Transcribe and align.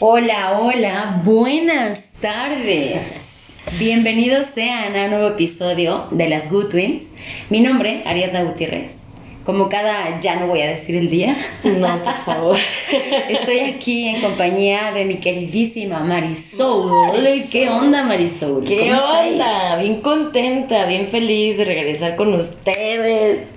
Hola, 0.00 0.60
hola, 0.60 1.22
buenas 1.24 2.12
tardes. 2.20 3.50
Bienvenidos 3.80 4.46
sean 4.46 4.94
a 4.94 5.06
un 5.06 5.10
nuevo 5.10 5.26
episodio 5.30 6.06
de 6.12 6.28
las 6.28 6.48
Good 6.48 6.68
Twins. 6.68 7.14
Mi 7.50 7.58
nombre, 7.60 8.04
Ariadna 8.06 8.44
Gutiérrez. 8.44 9.00
Como 9.42 9.68
cada, 9.68 10.20
ya 10.20 10.36
no 10.36 10.46
voy 10.46 10.60
a 10.60 10.68
decir 10.68 10.94
el 10.94 11.10
día. 11.10 11.36
No, 11.64 12.04
por 12.04 12.14
favor. 12.24 12.56
Estoy 13.28 13.58
aquí 13.58 14.06
en 14.06 14.20
compañía 14.20 14.92
de 14.92 15.04
mi 15.04 15.16
queridísima 15.18 15.98
Marisol. 15.98 17.16
¿Qué 17.50 17.68
onda, 17.68 18.04
Marisol? 18.04 18.62
¿Qué 18.62 18.90
¿Cómo 18.90 19.02
onda? 19.02 19.26
estáis? 19.26 19.80
Bien 19.80 20.00
contenta, 20.00 20.86
bien 20.86 21.08
feliz 21.08 21.58
de 21.58 21.64
regresar 21.64 22.14
con 22.14 22.34
ustedes. 22.34 23.48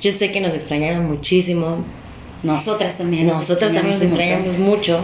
Yo 0.00 0.10
sé 0.10 0.32
que 0.32 0.40
nos 0.40 0.56
extrañaron 0.56 1.06
muchísimo. 1.06 1.84
Nosotras 2.42 2.98
también. 2.98 3.28
Nosotros 3.28 3.72
también 3.72 3.94
nos 3.94 4.02
extrañamos 4.02 4.58
mucho. 4.58 5.00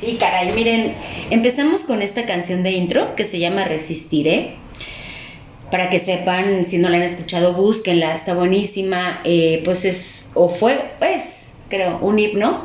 Sí, 0.00 0.18
caray, 0.20 0.52
miren, 0.52 0.94
empezamos 1.30 1.80
con 1.80 2.02
esta 2.02 2.26
canción 2.26 2.62
de 2.62 2.72
intro 2.72 3.14
que 3.16 3.24
se 3.24 3.38
llama 3.38 3.64
Resistiré. 3.64 4.56
Para 5.70 5.90
que 5.90 5.98
sepan, 5.98 6.64
si 6.64 6.78
no 6.78 6.88
la 6.90 6.98
han 6.98 7.02
escuchado, 7.02 7.54
búsquenla, 7.54 8.14
está 8.14 8.34
buenísima. 8.34 9.20
Eh, 9.24 9.62
pues 9.64 9.84
es, 9.84 10.30
o 10.34 10.48
fue, 10.48 10.92
pues, 10.98 11.54
creo, 11.68 11.98
un 12.00 12.18
himno. 12.18 12.64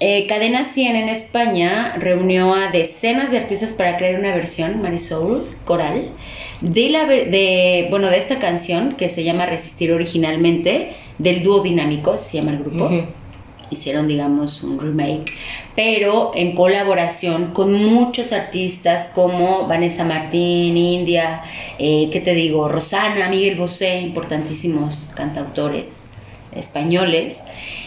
Eh, 0.00 0.26
Cadena 0.26 0.64
100 0.64 0.96
en 0.96 1.08
España 1.08 1.94
reunió 1.98 2.54
a 2.54 2.70
decenas 2.70 3.30
de 3.30 3.38
artistas 3.38 3.72
para 3.72 3.96
crear 3.96 4.18
una 4.18 4.34
versión, 4.34 4.82
Marisol, 4.82 5.56
coral, 5.64 6.10
de, 6.60 6.88
la, 6.88 7.06
de, 7.06 7.86
bueno, 7.90 8.08
de 8.10 8.18
esta 8.18 8.38
canción 8.38 8.96
que 8.96 9.08
se 9.08 9.24
llama 9.24 9.46
Resistir 9.46 9.92
originalmente, 9.92 10.92
del 11.18 11.42
dúo 11.42 11.62
dinámico, 11.62 12.16
se 12.16 12.38
llama 12.38 12.52
el 12.52 12.58
grupo 12.58 12.84
Ujú. 12.84 13.06
Hicieron, 13.70 14.08
digamos, 14.08 14.62
un 14.62 14.78
remake, 14.80 15.32
pero 15.76 16.32
en 16.34 16.54
colaboración 16.54 17.52
con 17.52 17.72
muchos 17.74 18.32
artistas 18.32 19.12
como 19.14 19.66
Vanessa 19.66 20.04
Martín, 20.04 20.76
India, 20.76 21.42
eh, 21.78 22.08
¿qué 22.12 22.20
te 22.20 22.34
digo? 22.34 22.68
Rosana, 22.68 23.28
Miguel 23.28 23.56
Bosé, 23.56 24.00
importantísimos 24.00 25.08
cantautores 25.14 26.02
españoles. 26.52 27.42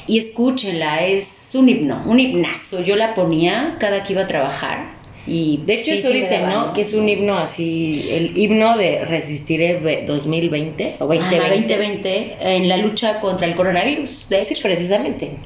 Y 0.08 0.18
escúchenla, 0.18 1.06
es 1.06 1.52
un 1.54 1.70
himno, 1.70 2.04
un 2.06 2.20
himnazo. 2.20 2.82
Yo 2.82 2.96
la 2.96 3.14
ponía 3.14 3.76
cada 3.80 4.04
que 4.04 4.14
iba 4.14 4.24
a 4.24 4.28
trabajar. 4.28 5.00
Y 5.28 5.62
De 5.68 5.76
hecho, 5.76 5.84
sí, 5.86 5.92
eso 6.00 6.08
sí 6.10 6.16
dicen, 6.16 6.50
¿no? 6.50 6.74
Que 6.74 6.82
es 6.82 6.94
un 6.96 7.08
himno 7.08 7.38
así, 7.38 8.08
el 8.10 8.36
himno 8.36 8.76
de 8.78 9.06
Resistiré 9.06 9.78
ve- 9.80 10.04
2020 10.08 10.96
o 11.00 11.06
2020. 11.06 11.38
Ajá, 11.38 11.50
2020 11.56 12.38
en 12.58 12.68
la 12.68 12.78
lucha 12.78 13.20
contra 13.20 13.46
el 13.46 13.56
coronavirus. 13.56 14.30
De 14.30 14.42
Sí, 14.42 14.54
hecho. 14.56 14.64
precisamente. 14.64 15.38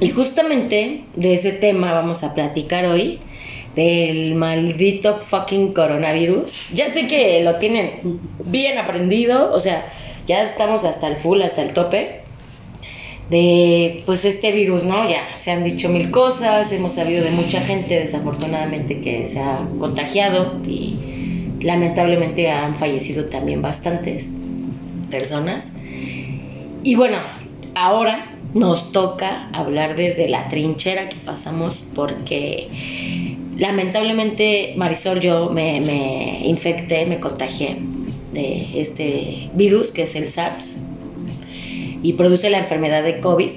Y 0.00 0.10
justamente 0.10 1.04
de 1.16 1.34
ese 1.34 1.52
tema 1.52 1.92
vamos 1.92 2.22
a 2.22 2.34
platicar 2.34 2.84
hoy, 2.86 3.18
del 3.74 4.34
maldito 4.34 5.18
fucking 5.18 5.72
coronavirus. 5.72 6.70
Ya 6.74 6.90
sé 6.90 7.06
que 7.06 7.42
lo 7.42 7.56
tienen 7.56 8.20
bien 8.44 8.78
aprendido, 8.78 9.52
o 9.52 9.60
sea, 9.60 9.86
ya 10.26 10.42
estamos 10.42 10.84
hasta 10.84 11.08
el 11.08 11.16
full, 11.16 11.40
hasta 11.42 11.62
el 11.62 11.72
tope 11.72 12.20
de 13.30 14.02
pues 14.06 14.24
este 14.24 14.52
virus, 14.52 14.82
¿no? 14.82 15.08
Ya 15.08 15.34
se 15.34 15.52
han 15.52 15.62
dicho 15.62 15.88
mil 15.88 16.10
cosas, 16.10 16.72
hemos 16.72 16.94
sabido 16.94 17.24
de 17.24 17.30
mucha 17.30 17.60
gente 17.60 17.98
desafortunadamente 17.98 19.00
que 19.00 19.24
se 19.24 19.38
ha 19.38 19.66
contagiado 19.78 20.60
y 20.66 20.96
lamentablemente 21.60 22.50
han 22.50 22.74
fallecido 22.76 23.26
también 23.26 23.62
bastantes 23.62 24.28
personas. 25.10 25.72
Y 26.82 26.96
bueno, 26.96 27.18
ahora 27.74 28.26
nos 28.54 28.92
toca 28.92 29.48
hablar 29.52 29.96
desde 29.96 30.28
la 30.28 30.48
trinchera 30.48 31.08
que 31.08 31.16
pasamos 31.16 31.84
porque 31.94 32.68
lamentablemente 33.56 34.74
Marisol 34.76 35.20
yo 35.20 35.50
me, 35.50 36.40
infecté, 36.44 37.06
me 37.06 37.20
contagié 37.20 37.78
de 38.32 38.80
este 38.80 39.50
virus 39.54 39.88
que 39.88 40.02
es 40.02 40.14
el 40.14 40.28
SARS 40.28 40.76
y 42.02 42.14
produce 42.14 42.50
la 42.50 42.58
enfermedad 42.58 43.02
de 43.02 43.20
COVID. 43.20 43.50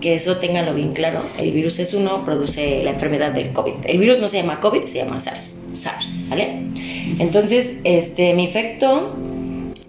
Que 0.00 0.14
eso 0.14 0.36
ténganlo 0.36 0.74
bien 0.74 0.92
claro. 0.92 1.22
El 1.38 1.50
virus 1.50 1.80
es 1.80 1.92
uno, 1.92 2.24
produce 2.24 2.84
la 2.84 2.90
enfermedad 2.90 3.32
del 3.32 3.52
COVID. 3.52 3.84
El 3.84 3.98
virus 3.98 4.18
no 4.18 4.28
se 4.28 4.36
llama 4.36 4.60
COVID, 4.60 4.84
se 4.84 4.98
llama 4.98 5.18
SARS. 5.18 5.58
SARS, 5.74 6.28
¿vale? 6.28 6.62
Entonces, 7.18 7.76
este, 7.82 8.32
me 8.34 8.44
infectó 8.44 9.12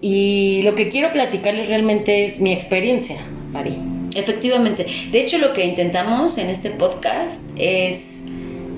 y 0.00 0.62
lo 0.64 0.74
que 0.74 0.88
quiero 0.88 1.12
platicarles 1.12 1.68
realmente 1.68 2.24
es 2.24 2.40
mi 2.40 2.52
experiencia, 2.52 3.24
Mari. 3.52 3.89
Efectivamente. 4.14 4.86
De 5.12 5.20
hecho, 5.20 5.38
lo 5.38 5.52
que 5.52 5.64
intentamos 5.64 6.36
en 6.38 6.50
este 6.50 6.70
podcast 6.70 7.42
es 7.56 8.22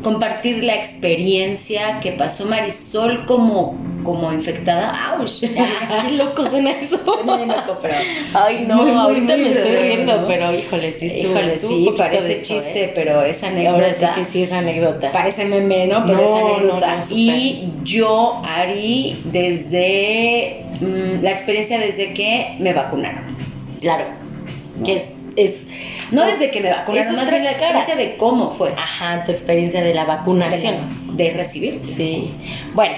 compartir 0.03 0.65
la 0.65 0.75
experiencia 0.75 2.00
que 2.00 2.10
pasó 2.12 2.44
Marisol 2.44 3.25
como, 3.26 3.76
como 4.03 4.32
infectada. 4.32 4.92
¡Auch! 5.16 5.31
Qué 5.41 6.16
loco 6.16 6.44
suena 6.48 6.72
eso. 6.72 6.98
Suena 7.25 7.47
loco, 7.47 7.78
pero- 7.81 7.94
Ay, 8.34 8.65
no, 8.66 8.82
Muy, 8.82 8.91
ahorita 8.91 9.37
muy 9.37 9.44
me 9.44 9.50
estoy 9.53 9.76
riendo, 9.76 10.22
¿no? 10.22 10.26
pero 10.26 10.53
híjole, 10.53 10.92
sí 10.92 11.06
Híjole, 11.06 11.56
sí, 11.56 11.94
parece 11.97 12.26
de 12.28 12.42
chiste, 12.42 12.84
¿eh? 12.87 12.92
pero 12.97 13.22
es 13.22 13.42
anécdota. 13.44 13.75
Ahora 13.76 13.94
sí 13.94 14.06
que 14.16 14.25
sí 14.25 14.42
es 14.42 14.53
anécdota. 14.53 15.12
Parece 15.12 15.44
meme, 15.44 15.87
¿no? 15.87 16.04
Pero 16.04 16.19
No, 16.19 16.37
es 16.48 16.56
anécdota. 16.59 16.97
no, 16.97 17.03
y 17.10 17.72
yo, 17.84 18.42
Ari, 18.44 19.21
desde 19.26 20.65
mm, 20.81 21.22
la 21.22 21.31
experiencia 21.31 21.78
desde 21.78 22.12
que 22.12 22.56
me 22.59 22.72
vacunaron. 22.75 23.22
Claro. 23.81 24.06
Que 24.84 24.97
es, 24.97 25.04
es 25.37 25.66
No 26.10 26.25
desde 26.26 26.50
que 26.50 26.60
me 26.60 26.70
vacunaron, 26.70 27.16
más 27.16 27.31
bien 27.31 27.44
la 27.44 27.56
cara. 27.56 27.78
experiencia 27.81 27.97
de 27.97 28.16
cómo 28.16 28.50
fue. 28.50 28.70
ajá, 28.72 29.25
tu 29.25 29.32
experiencia 29.32 29.82
de 29.82 29.95
la 29.95 30.04
vacunación. 30.04 31.16
de 31.16 31.30
recibir. 31.33 31.80
Sí. 31.84 32.30
Bueno, 32.74 32.97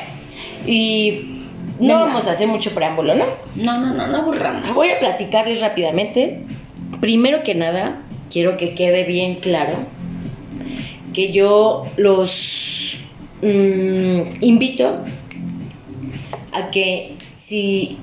y 0.67 1.41
no 1.81 1.94
Venga. 1.99 2.05
vamos 2.05 2.26
a 2.26 2.32
hacer 2.32 2.47
mucho 2.49 2.73
preámbulo, 2.75 3.14
¿no? 3.14 3.25
No, 3.56 3.79
no, 3.79 3.93
no, 3.94 4.06
no 4.06 4.17
aburramos. 4.19 4.75
Voy 4.75 4.91
a 4.91 4.99
platicarles 4.99 5.61
rápidamente. 5.61 6.41
Primero 7.00 7.43
que 7.43 7.55
nada, 7.55 8.00
quiero 8.31 8.56
que 8.56 8.75
quede 8.75 9.05
bien 9.05 9.37
claro 9.37 9.75
que 11.12 11.32
yo 11.32 11.85
los 11.97 12.99
mm, 13.43 14.20
invito 14.43 14.99
a 16.53 16.70
que 16.70 17.14
si 17.32 17.99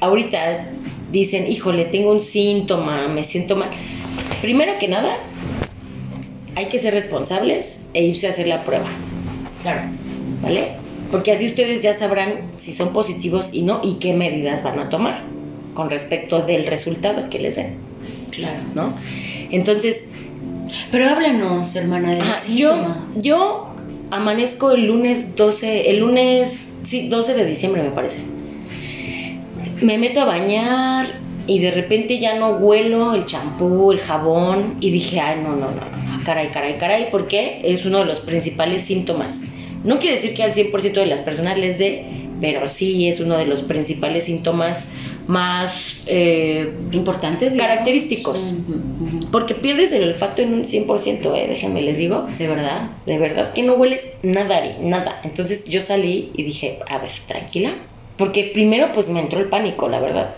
ahorita 0.00 0.70
dicen, 1.14 1.46
híjole, 1.50 1.86
tengo 1.86 2.12
un 2.12 2.20
síntoma, 2.20 3.08
me 3.08 3.24
siento 3.24 3.56
mal, 3.56 3.70
primero 4.42 4.72
que 4.78 4.88
nada, 4.88 5.16
hay 6.56 6.66
que 6.66 6.78
ser 6.78 6.92
responsables 6.92 7.80
e 7.94 8.04
irse 8.04 8.26
a 8.26 8.30
hacer 8.30 8.46
la 8.48 8.62
prueba. 8.64 8.86
Claro. 9.62 9.88
¿vale? 10.42 10.72
Porque 11.10 11.32
así 11.32 11.46
ustedes 11.46 11.82
ya 11.82 11.94
sabrán 11.94 12.50
si 12.58 12.74
son 12.74 12.92
positivos 12.92 13.46
y 13.52 13.62
no 13.62 13.80
y 13.82 13.94
qué 13.94 14.12
medidas 14.12 14.62
van 14.62 14.78
a 14.78 14.88
tomar 14.88 15.22
con 15.74 15.88
respecto 15.88 16.42
del 16.42 16.66
resultado 16.66 17.30
que 17.30 17.38
les 17.38 17.56
den, 17.56 17.76
Claro. 18.30 18.58
¿no? 18.74 18.94
Entonces, 19.50 20.06
Pero 20.90 21.06
háblanos, 21.08 21.74
hermana, 21.76 22.12
de 22.12 22.18
los 22.18 22.46
yo, 22.48 22.72
síntomas. 22.72 23.22
yo 23.22 23.68
amanezco 24.10 24.72
el 24.72 24.86
lunes 24.86 25.34
12, 25.36 25.90
el 25.90 26.00
lunes, 26.00 26.58
sí, 26.84 27.08
12 27.08 27.34
de 27.34 27.44
diciembre 27.46 27.82
me 27.82 27.90
parece. 27.90 28.18
Me 29.80 29.98
meto 29.98 30.20
a 30.20 30.24
bañar 30.24 31.06
y 31.46 31.58
de 31.58 31.70
repente 31.70 32.18
ya 32.18 32.38
no 32.38 32.56
huelo 32.56 33.14
el 33.14 33.26
champú, 33.26 33.92
el 33.92 34.00
jabón 34.00 34.76
y 34.80 34.90
dije, 34.90 35.20
ay, 35.20 35.40
no, 35.42 35.50
no, 35.50 35.70
no, 35.70 35.74
no, 35.74 36.24
caray, 36.24 36.48
caray, 36.48 36.78
caray, 36.78 37.08
porque 37.10 37.60
es 37.64 37.84
uno 37.84 37.98
de 37.98 38.06
los 38.06 38.20
principales 38.20 38.82
síntomas. 38.82 39.40
No 39.84 39.98
quiere 39.98 40.16
decir 40.16 40.34
que 40.34 40.42
al 40.42 40.54
100% 40.54 40.92
de 40.92 41.06
las 41.06 41.20
personas 41.20 41.58
les 41.58 41.78
dé, 41.78 42.06
pero 42.40 42.68
sí 42.68 43.08
es 43.08 43.20
uno 43.20 43.36
de 43.36 43.44
los 43.46 43.62
principales 43.62 44.24
síntomas 44.24 44.84
más 45.26 45.98
eh, 46.06 46.72
Importantes. 46.92 47.52
digamos. 47.52 47.70
característicos. 47.70 48.40
Porque 49.30 49.54
pierdes 49.54 49.92
el 49.92 50.04
olfato 50.04 50.42
en 50.42 50.54
un 50.54 50.64
100%, 50.64 51.34
eh, 51.34 51.46
déjenme 51.48 51.82
les 51.82 51.98
digo. 51.98 52.26
De 52.38 52.46
verdad. 52.46 52.88
De 53.06 53.18
verdad 53.18 53.52
que 53.52 53.62
no 53.62 53.74
hueles 53.74 54.06
nada, 54.22 54.62
nada. 54.80 55.20
Entonces 55.24 55.64
yo 55.64 55.82
salí 55.82 56.30
y 56.36 56.42
dije, 56.44 56.78
a 56.88 56.98
ver, 56.98 57.10
tranquila. 57.26 57.72
Porque 58.16 58.50
primero 58.54 58.92
pues 58.92 59.08
me 59.08 59.20
entró 59.20 59.40
el 59.40 59.48
pánico, 59.48 59.88
la 59.88 60.00
verdad. 60.00 60.34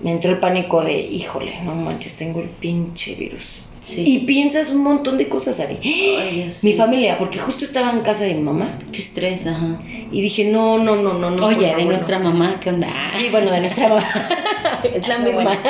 Me 0.00 0.12
entró 0.12 0.30
el 0.30 0.38
pánico 0.38 0.82
de, 0.82 0.98
híjole, 0.98 1.60
no 1.62 1.74
manches, 1.74 2.14
tengo 2.14 2.40
el 2.40 2.48
pinche 2.48 3.14
virus. 3.14 3.58
Sí. 3.82 4.04
Y 4.06 4.18
piensas 4.20 4.70
un 4.70 4.82
montón 4.82 5.18
de 5.18 5.28
cosas, 5.28 5.58
Ari. 5.58 5.78
Ay, 5.82 6.42
Dios 6.42 6.62
Mi 6.62 6.74
familia, 6.74 7.18
porque 7.18 7.38
justo 7.38 7.64
estaba 7.64 7.90
en 7.90 8.00
casa 8.00 8.24
de 8.24 8.34
mi 8.34 8.40
mamá. 8.40 8.78
Qué 8.92 9.00
estrés, 9.00 9.46
ajá. 9.46 9.78
Y 10.10 10.20
dije, 10.22 10.44
no, 10.44 10.78
no, 10.78 10.96
no, 10.96 11.14
no, 11.14 11.32
no. 11.32 11.46
Oye, 11.46 11.66
de 11.66 11.72
favor, 11.72 11.86
nuestra 11.86 12.18
no". 12.18 12.30
mamá, 12.30 12.60
¿qué 12.60 12.70
onda? 12.70 12.88
Sí, 13.18 13.28
bueno, 13.30 13.50
de 13.50 13.60
nuestra 13.60 13.88
mamá. 13.88 14.04
es 14.84 15.08
la 15.08 15.18
misma. 15.18 15.42
bueno. 15.42 15.60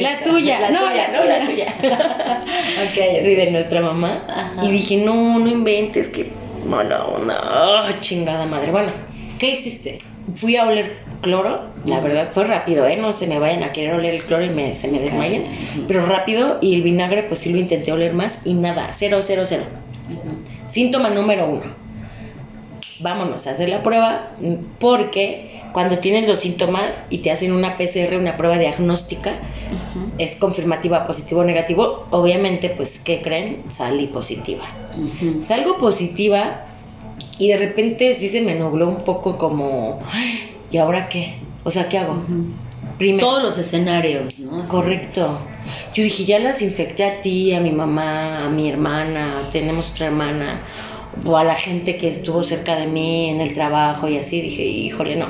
La 0.00 0.22
tuya, 0.22 0.60
la 0.60 0.70
no, 0.70 0.90
tuya, 0.90 1.08
la 1.08 1.18
no, 1.18 1.24
la 1.24 1.46
tuya. 1.46 1.74
Ok, 2.84 3.24
Sí, 3.24 3.34
de 3.34 3.50
nuestra 3.52 3.80
mamá. 3.80 4.22
Ajá. 4.28 4.66
Y 4.66 4.72
dije, 4.72 4.96
no, 4.98 5.38
no 5.38 5.48
inventes, 5.48 6.08
que 6.08 6.30
mala 6.66 7.04
onda. 7.04 7.38
Ah, 7.40 8.00
chingada 8.00 8.46
madre. 8.46 8.70
Bueno, 8.72 8.92
¿Qué 9.42 9.50
hiciste? 9.50 9.98
fui 10.36 10.54
a 10.54 10.68
oler 10.68 10.98
cloro, 11.20 11.62
la 11.84 11.98
verdad 11.98 12.28
fue 12.30 12.44
rápido, 12.44 12.86
¿eh? 12.86 12.96
No 12.96 13.12
se 13.12 13.26
me 13.26 13.40
vayan 13.40 13.64
a 13.64 13.72
querer 13.72 13.94
oler 13.94 14.14
el 14.14 14.22
cloro 14.22 14.44
y 14.44 14.50
me, 14.50 14.72
se 14.72 14.86
me 14.86 15.00
desmayen, 15.00 15.46
pero 15.88 16.06
rápido 16.06 16.58
y 16.60 16.76
el 16.76 16.82
vinagre 16.82 17.24
pues 17.24 17.40
sí 17.40 17.52
lo 17.52 17.58
intenté 17.58 17.90
oler 17.90 18.14
más 18.14 18.38
y 18.44 18.54
nada, 18.54 18.90
cero, 18.96 19.18
cero, 19.20 19.42
cero. 19.44 19.64
Síntoma 20.68 21.10
número 21.10 21.46
uno. 21.46 21.64
Vámonos 23.00 23.48
a 23.48 23.50
hacer 23.50 23.68
la 23.68 23.82
prueba 23.82 24.28
porque 24.78 25.60
cuando 25.72 25.98
tienes 25.98 26.28
los 26.28 26.38
síntomas 26.38 26.94
y 27.10 27.18
te 27.18 27.32
hacen 27.32 27.50
una 27.50 27.76
PCR, 27.76 28.18
una 28.18 28.36
prueba 28.36 28.58
diagnóstica, 28.58 29.32
es 30.18 30.36
confirmativa 30.36 31.04
positivo 31.04 31.40
o 31.40 31.44
negativo, 31.44 32.06
obviamente 32.10 32.70
pues 32.70 33.00
¿qué 33.00 33.20
creen? 33.22 33.64
Salí 33.66 34.06
positiva. 34.06 34.66
Salgo 35.40 35.78
positiva 35.78 36.64
y 37.42 37.48
de 37.48 37.56
repente 37.56 38.14
sí 38.14 38.28
se 38.28 38.40
me 38.40 38.54
nubló 38.54 38.88
un 38.88 39.02
poco 39.02 39.36
como, 39.36 39.98
¿y 40.70 40.76
ahora 40.76 41.08
qué? 41.08 41.34
O 41.64 41.72
sea, 41.72 41.88
¿qué 41.88 41.98
hago? 41.98 42.22
Primero, 42.98 43.26
Todos 43.26 43.42
los 43.42 43.58
escenarios, 43.58 44.38
¿no? 44.38 44.62
Correcto. 44.62 45.38
Yo 45.92 46.04
dije, 46.04 46.24
ya 46.24 46.38
las 46.38 46.62
infecté 46.62 47.04
a 47.04 47.20
ti, 47.20 47.52
a 47.52 47.58
mi 47.58 47.72
mamá, 47.72 48.46
a 48.46 48.48
mi 48.48 48.70
hermana, 48.70 49.48
tenemos 49.50 49.90
otra 49.90 50.06
hermana, 50.06 50.60
o 51.24 51.36
a 51.36 51.42
la 51.42 51.56
gente 51.56 51.96
que 51.96 52.06
estuvo 52.06 52.44
cerca 52.44 52.76
de 52.76 52.86
mí 52.86 53.30
en 53.30 53.40
el 53.40 53.54
trabajo 53.54 54.08
y 54.08 54.18
así. 54.18 54.40
Dije, 54.40 54.62
híjole, 54.62 55.16
no. 55.16 55.26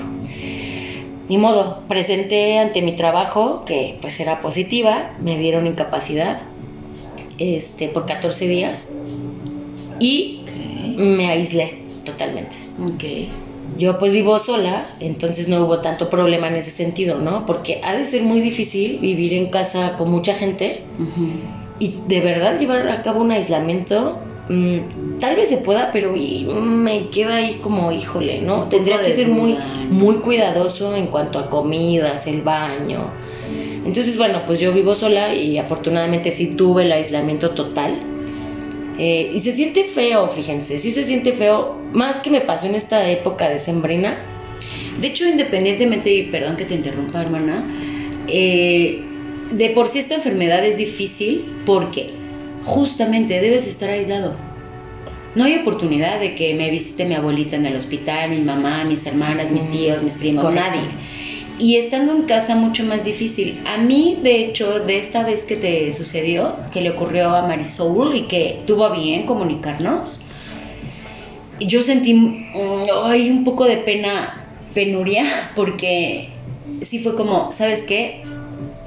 Ni 1.30 1.38
modo, 1.38 1.80
presenté 1.88 2.58
ante 2.58 2.82
mi 2.82 2.94
trabajo, 2.94 3.64
que 3.64 3.96
pues 4.02 4.20
era 4.20 4.40
positiva, 4.40 5.12
me 5.18 5.38
dieron 5.38 5.66
incapacidad 5.66 6.42
este, 7.38 7.88
por 7.88 8.04
14 8.04 8.48
días 8.48 8.86
y 9.98 10.42
me 10.98 11.30
aislé 11.30 11.81
totalmente. 12.04 12.56
Ok. 12.81 13.04
Yo 13.78 13.99
pues 13.99 14.12
vivo 14.12 14.38
sola, 14.38 14.87
entonces 15.00 15.49
no 15.49 15.64
hubo 15.64 15.81
tanto 15.81 16.10
problema 16.10 16.49
en 16.49 16.56
ese 16.56 16.70
sentido, 16.70 17.19
¿no? 17.19 17.46
Porque 17.46 17.81
ha 17.82 17.94
de 17.94 18.04
ser 18.04 18.22
muy 18.22 18.40
difícil 18.40 18.99
vivir 18.99 19.32
en 19.32 19.49
casa 19.49 19.96
con 19.96 20.10
mucha 20.10 20.34
gente 20.34 20.82
y 21.78 21.94
de 22.06 22.20
verdad 22.20 22.58
llevar 22.58 22.88
a 22.88 23.02
cabo 23.02 23.22
un 23.22 23.31
aislamiento. 23.31 24.19
Mm, 24.49 25.19
tal 25.20 25.37
vez 25.37 25.49
se 25.49 25.58
pueda, 25.58 25.90
pero 25.93 26.12
me 26.12 27.08
queda 27.08 27.37
ahí 27.37 27.54
como, 27.62 27.93
híjole, 27.93 28.43
¿no? 28.43 28.64
Tendría 28.64 29.00
que 29.00 29.12
ser 29.12 29.28
muy, 29.28 29.56
muy 29.88 30.16
cuidadoso 30.16 30.94
en 30.94 31.06
cuanto 31.06 31.38
a 31.38 31.48
comidas, 31.48 32.26
el 32.26 32.43
baño. 32.43 33.06
Entonces, 33.84 34.19
bueno, 34.19 34.43
pues 34.46 34.60
yo 34.60 34.72
vivo 34.72 34.94
sola 34.94 35.34
y 35.34 35.58
afortunadamente 35.58 36.31
sí 36.31 36.55
tuve 36.56 36.82
el 36.82 36.93
aislamiento 36.93 37.50
total 37.50 38.11
eh, 38.98 39.30
y 39.34 39.38
se 39.38 39.52
siente 39.52 39.84
feo, 39.84 40.28
fíjense, 40.28 40.78
sí 40.78 40.90
se 40.90 41.04
siente 41.04 41.32
feo, 41.32 41.76
más 41.92 42.18
que 42.18 42.30
me 42.30 42.40
pasó 42.42 42.66
en 42.66 42.74
esta 42.74 43.08
época 43.08 43.48
de 43.48 43.58
sembrina. 43.58 44.18
De 45.00 45.08
hecho, 45.08 45.26
independientemente, 45.26 46.12
y 46.12 46.24
perdón 46.24 46.56
que 46.56 46.64
te 46.64 46.74
interrumpa, 46.74 47.22
hermana, 47.22 47.64
eh, 48.28 49.02
de 49.50 49.70
por 49.70 49.88
sí 49.88 49.98
esta 49.98 50.14
enfermedad 50.14 50.64
es 50.64 50.76
difícil 50.76 51.44
porque 51.64 52.10
justamente 52.64 53.40
debes 53.40 53.66
estar 53.66 53.90
aislado. 53.90 54.36
No 55.34 55.44
hay 55.44 55.56
oportunidad 55.56 56.20
de 56.20 56.34
que 56.34 56.54
me 56.54 56.70
visite 56.70 57.06
mi 57.06 57.14
abuelita 57.14 57.56
en 57.56 57.64
el 57.64 57.76
hospital, 57.76 58.30
mi 58.30 58.40
mamá, 58.40 58.84
mis 58.84 59.06
hermanas, 59.06 59.50
mis 59.50 59.64
mm, 59.64 59.72
tíos, 59.72 60.02
mis 60.02 60.14
primos, 60.14 60.52
nadie 60.52 60.82
y 61.58 61.76
estando 61.76 62.12
en 62.12 62.22
casa 62.22 62.56
mucho 62.56 62.84
más 62.84 63.04
difícil. 63.04 63.62
A 63.66 63.78
mí, 63.78 64.19
de 64.22 64.46
hecho, 64.46 64.81
de 64.81 64.99
esta 64.99 65.25
vez 65.25 65.44
que 65.44 65.56
te 65.56 65.93
sucedió, 65.93 66.56
que 66.72 66.81
le 66.81 66.90
ocurrió 66.90 67.34
a 67.34 67.46
Marisol 67.46 68.16
y 68.16 68.22
que 68.26 68.60
tuvo 68.66 68.90
bien 68.90 69.26
comunicarnos, 69.26 70.20
yo 71.60 71.82
sentí 71.82 72.14
un 72.14 73.43
poco 73.44 73.64
de 73.64 73.78
pena, 73.78 74.46
penuria, 74.75 75.50
porque 75.56 76.28
sí 76.82 76.99
fue 76.99 77.14
como, 77.14 77.52
¿sabes 77.52 77.82
qué? 77.82 78.22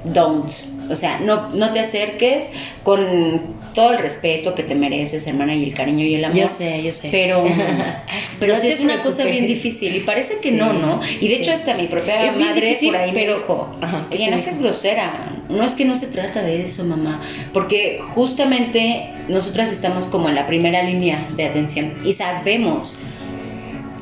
Don't. 0.04 0.52
O 0.88 0.94
sea, 0.94 1.18
no, 1.20 1.50
no 1.50 1.72
te 1.72 1.80
acerques 1.80 2.50
con 2.84 3.55
todo 3.76 3.92
el 3.92 3.98
respeto 3.98 4.54
que 4.54 4.62
te 4.64 4.74
mereces, 4.74 5.26
hermana, 5.26 5.54
y 5.54 5.62
el 5.62 5.74
cariño 5.74 6.04
y 6.04 6.14
el 6.14 6.24
amor. 6.24 6.38
Yo 6.38 6.48
sé, 6.48 6.82
yo 6.82 6.92
sé. 6.92 7.10
Pero, 7.12 7.44
pero 8.40 8.56
sí 8.56 8.68
es 8.68 8.80
una 8.80 9.02
cosa 9.02 9.24
bien 9.24 9.46
difícil 9.46 9.94
y 9.94 10.00
parece 10.00 10.38
que 10.38 10.50
no, 10.50 10.72
¿no? 10.72 11.00
Y 11.20 11.28
de 11.28 11.36
hecho 11.36 11.52
hasta 11.52 11.74
mi 11.74 11.86
propia 11.86 12.32
madre 12.32 12.78
por 12.82 12.96
ahí 12.96 13.12
pero, 13.12 13.34
me 13.34 13.40
dijo, 13.40 13.76
oye, 14.10 14.30
no 14.30 14.38
seas 14.38 14.58
grosera, 14.58 15.36
no 15.48 15.62
es 15.62 15.74
que 15.74 15.84
no 15.84 15.94
se 15.94 16.06
trata 16.08 16.42
de 16.42 16.62
eso, 16.62 16.84
mamá, 16.84 17.20
porque 17.52 18.00
justamente 18.14 19.10
nosotras 19.28 19.70
estamos 19.70 20.06
como 20.06 20.28
en 20.28 20.34
la 20.34 20.46
primera 20.46 20.82
línea 20.82 21.28
de 21.36 21.44
atención 21.44 21.94
y 22.04 22.14
sabemos 22.14 22.96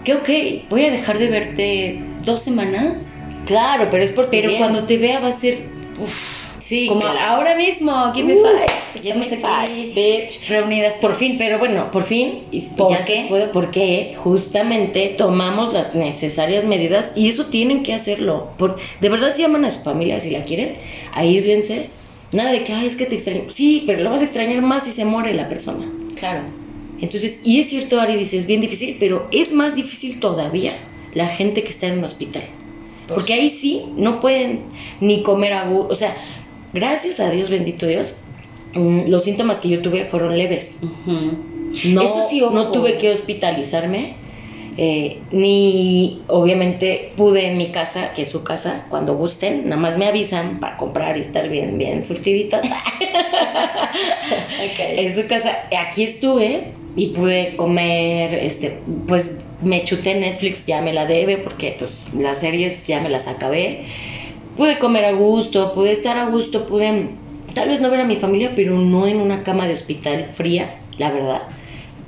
que, 0.05 0.15
ok, 0.15 0.69
voy 0.71 0.85
a 0.85 0.93
dejar 0.93 1.19
de 1.19 1.29
verte 1.29 2.03
dos 2.25 2.43
semanas. 2.43 3.17
Claro, 3.47 3.89
pero 3.91 4.05
es 4.05 4.13
porque... 4.13 4.41
Pero 4.41 4.57
cuando 4.57 4.87
te 4.87 4.99
vea 4.99 5.19
va 5.19 5.29
a 5.29 5.33
ser... 5.33 5.59
Uf, 5.99 6.44
Sí, 6.61 6.87
como 6.89 7.07
ahora 7.07 7.57
mismo, 7.57 8.13
give 8.15 8.27
me 8.27 8.35
uh, 8.35 8.45
five. 8.45 8.67
Estamos 8.95 9.29
aquí, 9.33 9.93
bitch, 9.95 10.49
reunidas 10.49 10.95
por 10.95 11.15
fin, 11.15 11.37
pero 11.39 11.59
bueno, 11.59 11.91
por 11.91 12.05
fin. 12.05 12.45
¿Por 12.77 13.05
qué? 13.05 13.49
porque 13.53 14.15
justamente 14.17 15.15
tomamos 15.19 15.75
las 15.75 15.95
necesarias 15.95 16.65
medidas 16.65 17.13
y 17.15 17.29
eso 17.29 17.47
tienen 17.47 17.83
que 17.83 17.93
hacerlo. 17.93 18.49
Por, 18.57 18.77
de 19.01 19.09
verdad, 19.09 19.33
si 19.35 19.45
aman 19.45 19.65
a 19.65 19.71
su 19.71 19.81
familia, 19.81 20.21
si 20.21 20.31
la 20.31 20.45
quieren, 20.45 20.77
aíslense. 21.13 21.89
Nada 22.33 22.51
de 22.53 22.65
que, 22.65 22.73
ay, 22.73 22.87
es 22.87 22.97
que 22.97 23.07
te 23.07 23.15
extraño. 23.15 23.45
Sí, 23.51 23.85
pero 23.87 24.03
lo 24.03 24.11
vas 24.11 24.21
a 24.21 24.25
extrañar 24.25 24.61
más 24.63 24.85
si 24.85 24.91
se 24.91 25.05
muere 25.05 25.35
la 25.35 25.49
persona. 25.49 25.91
Claro. 26.17 26.41
Entonces, 27.01 27.39
y 27.45 27.61
es 27.61 27.69
cierto, 27.69 28.01
Ari 28.01 28.17
dice, 28.17 28.39
es 28.39 28.47
bien 28.47 28.61
difícil, 28.61 28.97
pero 28.99 29.29
es 29.31 29.53
más 29.53 29.75
difícil 29.75 30.19
todavía 30.21 30.77
la 31.13 31.29
gente 31.29 31.63
que 31.63 31.71
está 31.71 31.87
en 31.87 31.99
un 31.99 32.05
hospital. 32.05 32.43
Porque 33.09 33.35
ahí 33.35 33.51
sí 33.51 33.85
no 33.97 34.21
pueden 34.21 34.63
ni 35.01 35.23
comer 35.23 35.53
a 35.53 35.69
O 35.69 35.95
sea, 35.95 36.17
gracias 36.75 37.21
a 37.21 37.31
Dios, 37.31 37.49
bendito 37.49 37.87
Dios, 37.87 38.13
mm, 38.75 39.09
los 39.09 39.25
síntomas 39.25 39.61
que 39.61 39.71
yo 39.71 39.81
tuve 39.81 40.05
fueron 40.07 40.37
leves. 40.37 40.79
No, 41.07 42.03
Eso 42.03 42.27
sí, 42.29 42.41
no 42.41 42.73
tuve 42.73 42.99
que 42.99 43.13
hospitalizarme. 43.13 44.23
Eh, 44.77 45.21
ni 45.31 46.23
obviamente 46.27 47.13
pude 47.17 47.47
en 47.47 47.57
mi 47.57 47.69
casa, 47.69 48.13
que 48.13 48.23
es 48.23 48.29
su 48.29 48.43
casa, 48.43 48.87
cuando 48.91 49.15
gusten, 49.15 49.69
nada 49.69 49.81
más 49.81 49.97
me 49.97 50.07
avisan 50.07 50.59
para 50.59 50.77
comprar 50.79 51.17
y 51.17 51.21
estar 51.21 51.49
bien, 51.49 51.79
bien 51.79 52.05
surtiditas. 52.05 52.67
okay. 54.73 54.99
En 55.07 55.15
su 55.15 55.29
casa, 55.29 55.61
aquí 55.79 56.03
estuve 56.03 56.73
y 56.97 57.11
pude 57.11 57.55
comer, 57.55 58.35
este, 58.35 58.81
pues 59.07 59.31
me 59.63 59.85
chuté 59.85 60.17
Netflix, 60.17 60.67
ya 60.67 60.81
me 60.81 60.93
la 60.93 61.07
debe 61.07 61.39
porque 61.39 61.77
pues 61.79 62.03
las 62.19 62.39
series 62.39 62.85
ya 62.87 63.01
me 63.01 63.09
las 63.09 63.29
acabé 63.29 63.85
pude 64.57 64.79
comer 64.79 65.05
a 65.05 65.13
gusto, 65.13 65.73
pude 65.73 65.93
estar 65.93 66.17
a 66.17 66.27
gusto, 66.27 66.67
pude 66.67 67.11
tal 67.55 67.69
vez 67.69 67.81
no 67.81 67.91
ver 67.91 68.01
a 68.01 68.05
mi 68.05 68.17
familia, 68.17 68.53
pero 68.55 68.79
no 68.79 69.07
en 69.07 69.21
una 69.21 69.43
cama 69.43 69.67
de 69.67 69.75
hospital 69.75 70.31
fría, 70.33 70.77
la 70.99 71.11
verdad. 71.11 71.43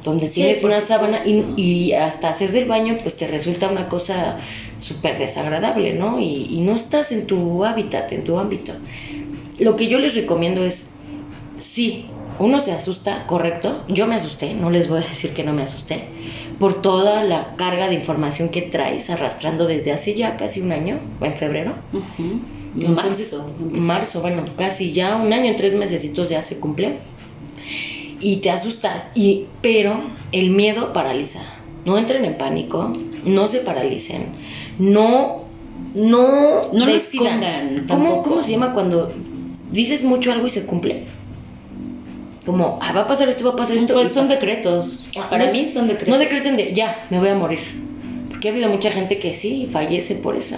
Donde 0.04 0.28
tienes 0.28 0.62
una 0.62 0.80
sábana 0.80 1.18
y, 1.26 1.92
hasta 1.92 2.28
hacer 2.28 2.52
del 2.52 2.66
baño, 2.66 2.98
pues 3.02 3.16
te 3.16 3.26
resulta 3.26 3.68
una 3.68 3.88
cosa 3.88 4.36
súper 4.80 5.18
desagradable, 5.18 5.94
¿no? 5.94 6.20
Y, 6.20 6.46
y 6.50 6.60
no 6.60 6.76
estás 6.76 7.10
en 7.10 7.26
tu 7.26 7.64
hábitat, 7.64 8.12
en 8.12 8.22
tu 8.22 8.38
ámbito. 8.38 8.72
Lo 9.58 9.74
que 9.74 9.88
yo 9.88 9.98
les 9.98 10.14
recomiendo 10.14 10.64
es, 10.64 10.84
sí, 11.58 12.06
uno 12.38 12.60
se 12.60 12.72
asusta, 12.72 13.26
correcto. 13.26 13.82
Yo 13.88 14.06
me 14.06 14.14
asusté, 14.14 14.54
no 14.54 14.70
les 14.70 14.88
voy 14.88 15.02
a 15.02 15.08
decir 15.08 15.32
que 15.32 15.42
no 15.44 15.52
me 15.52 15.62
asusté, 15.62 16.04
por 16.58 16.80
toda 16.82 17.22
la 17.24 17.54
carga 17.56 17.88
de 17.88 17.94
información 17.94 18.48
que 18.48 18.62
traes 18.62 19.10
arrastrando 19.10 19.66
desde 19.66 19.92
hace 19.92 20.14
ya 20.14 20.36
casi 20.36 20.60
un 20.60 20.72
año, 20.72 20.98
en 21.20 21.34
febrero. 21.34 21.74
marzo. 22.74 23.46
Marzo, 23.58 24.20
bueno, 24.20 24.44
casi 24.56 24.92
ya 24.92 25.16
un 25.16 25.32
año, 25.32 25.50
en 25.50 25.56
tres 25.56 25.74
meses 25.74 26.10
ya 26.28 26.42
se 26.42 26.58
cumple. 26.58 26.98
Y 28.20 28.36
te 28.36 28.50
asustas, 28.50 29.08
y, 29.14 29.46
pero 29.60 30.00
el 30.32 30.50
miedo 30.50 30.92
paraliza. 30.92 31.40
No 31.84 31.98
entren 31.98 32.24
en 32.24 32.36
pánico, 32.38 32.92
no 33.24 33.46
se 33.46 33.60
paralicen, 33.60 34.26
no, 34.78 35.44
no, 35.94 36.72
no 36.72 36.86
decidan. 36.86 37.86
¿Cómo, 37.88 38.22
¿Cómo 38.22 38.42
se 38.42 38.52
llama 38.52 38.72
cuando 38.72 39.12
dices 39.70 40.02
mucho 40.02 40.32
algo 40.32 40.46
y 40.46 40.50
se 40.50 40.64
cumple? 40.66 41.04
Como, 42.46 42.78
ah, 42.80 42.92
va 42.92 43.02
a 43.02 43.06
pasar 43.06 43.28
esto, 43.28 43.44
va 43.44 43.50
a 43.50 43.56
pasar 43.56 43.76
esto. 43.76 43.92
Pues 43.92 44.12
son 44.12 44.28
decretos. 44.28 45.06
Ah, 45.18 45.28
Para 45.28 45.50
mí 45.50 45.66
son 45.66 45.88
decretos. 45.88 46.08
No 46.08 46.18
decreten 46.18 46.56
de, 46.56 46.72
ya, 46.72 47.06
me 47.10 47.18
voy 47.18 47.28
a 47.28 47.34
morir. 47.34 47.58
Porque 48.30 48.48
ha 48.48 48.52
habido 48.52 48.68
mucha 48.70 48.90
gente 48.90 49.18
que 49.18 49.34
sí 49.34 49.68
fallece 49.72 50.14
por 50.14 50.36
eso. 50.36 50.56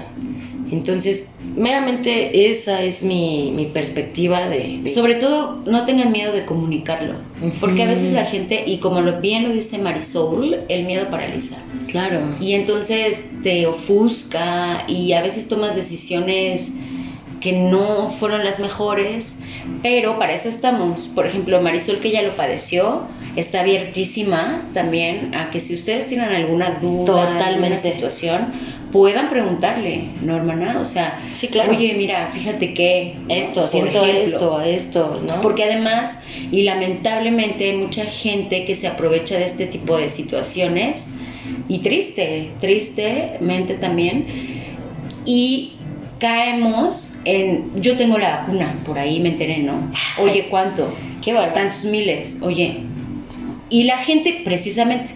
Entonces, 0.71 1.25
meramente 1.57 2.51
esa 2.51 2.83
es 2.83 3.03
mi, 3.03 3.53
mi 3.55 3.67
perspectiva 3.67 4.49
de, 4.49 4.83
Sobre 4.93 5.15
todo, 5.15 5.63
no 5.65 5.85
tengan 5.87 6.13
miedo 6.13 6.33
de 6.33 6.45
comunicarlo. 6.45 7.15
Porque 7.61 7.85
a 7.85 7.87
veces 7.87 8.13
la 8.13 8.27
gente, 8.27 8.65
y 8.67 8.79
como 8.79 9.01
lo, 9.01 9.21
bien 9.21 9.45
lo 9.45 9.55
dice 9.55 9.79
Marisol, 9.79 10.59
el 10.69 10.85
miedo 10.85 11.09
paraliza. 11.11 11.57
Claro. 11.87 12.37
Y 12.39 12.53
entonces 12.53 13.25
te 13.43 13.67
ofusca 13.67 14.85
y 14.89 15.13
a 15.13 15.23
veces 15.23 15.49
tomas 15.49 15.75
decisiones 15.75 16.71
que 17.41 17.53
no 17.53 18.11
fueron 18.11 18.45
las 18.45 18.59
mejores 18.59 19.39
pero 19.83 20.19
para 20.19 20.35
eso 20.35 20.49
estamos. 20.49 21.09
Por 21.09 21.27
ejemplo, 21.27 21.61
Marisol, 21.61 21.99
que 21.99 22.11
ya 22.11 22.23
lo 22.23 22.33
padeció, 22.33 23.03
está 23.37 23.61
abiertísima 23.61 24.61
también 24.75 25.35
a 25.35 25.51
que 25.51 25.61
si 25.61 25.75
ustedes 25.75 26.07
tienen 26.07 26.29
alguna 26.29 26.79
duda, 26.81 27.47
alguna 27.47 27.79
situación, 27.79 28.53
puedan 28.93 29.29
preguntarle, 29.29 30.09
¿no, 30.23 30.37
hermana? 30.37 30.81
O 30.81 30.85
sea, 30.85 31.21
Sí, 31.35 31.49
claro. 31.49 31.71
oye, 31.71 31.95
mira, 31.95 32.31
fíjate 32.33 32.75
que 32.75 33.17
Esto, 33.29 33.63
por 33.63 33.69
siento 33.69 34.05
ejemplo, 34.05 34.61
esto, 34.61 34.61
esto, 34.61 35.23
¿no? 35.27 35.41
Porque 35.41 35.65
además, 35.65 36.19
y 36.51 36.63
lamentablemente, 36.63 37.71
hay 37.71 37.77
mucha 37.77 38.05
gente 38.05 38.65
que 38.65 38.75
se 38.75 38.89
aprovecha 38.89 39.37
de 39.37 39.45
este 39.45 39.67
tipo 39.67 39.97
de 39.97 40.11
situaciones, 40.11 41.11
y 41.69 41.79
triste, 41.79 42.51
tristemente 42.61 43.75
también, 43.75 44.27
y 45.25 45.78
caemos 46.19 47.13
en, 47.25 47.81
yo 47.81 47.97
tengo 47.97 48.19
la 48.19 48.39
vacuna, 48.39 48.75
por 48.85 48.99
ahí 48.99 49.21
me 49.21 49.31
enteré, 49.31 49.59
¿no? 49.59 49.91
Oye, 50.21 50.47
¿cuánto? 50.51 50.95
Qué 51.23 51.33
bárbaro. 51.33 51.55
Tantos 51.55 51.85
miles, 51.85 52.39
oye. 52.41 52.81
Y 53.71 53.85
la 53.85 53.99
gente, 53.99 54.41
precisamente, 54.45 55.13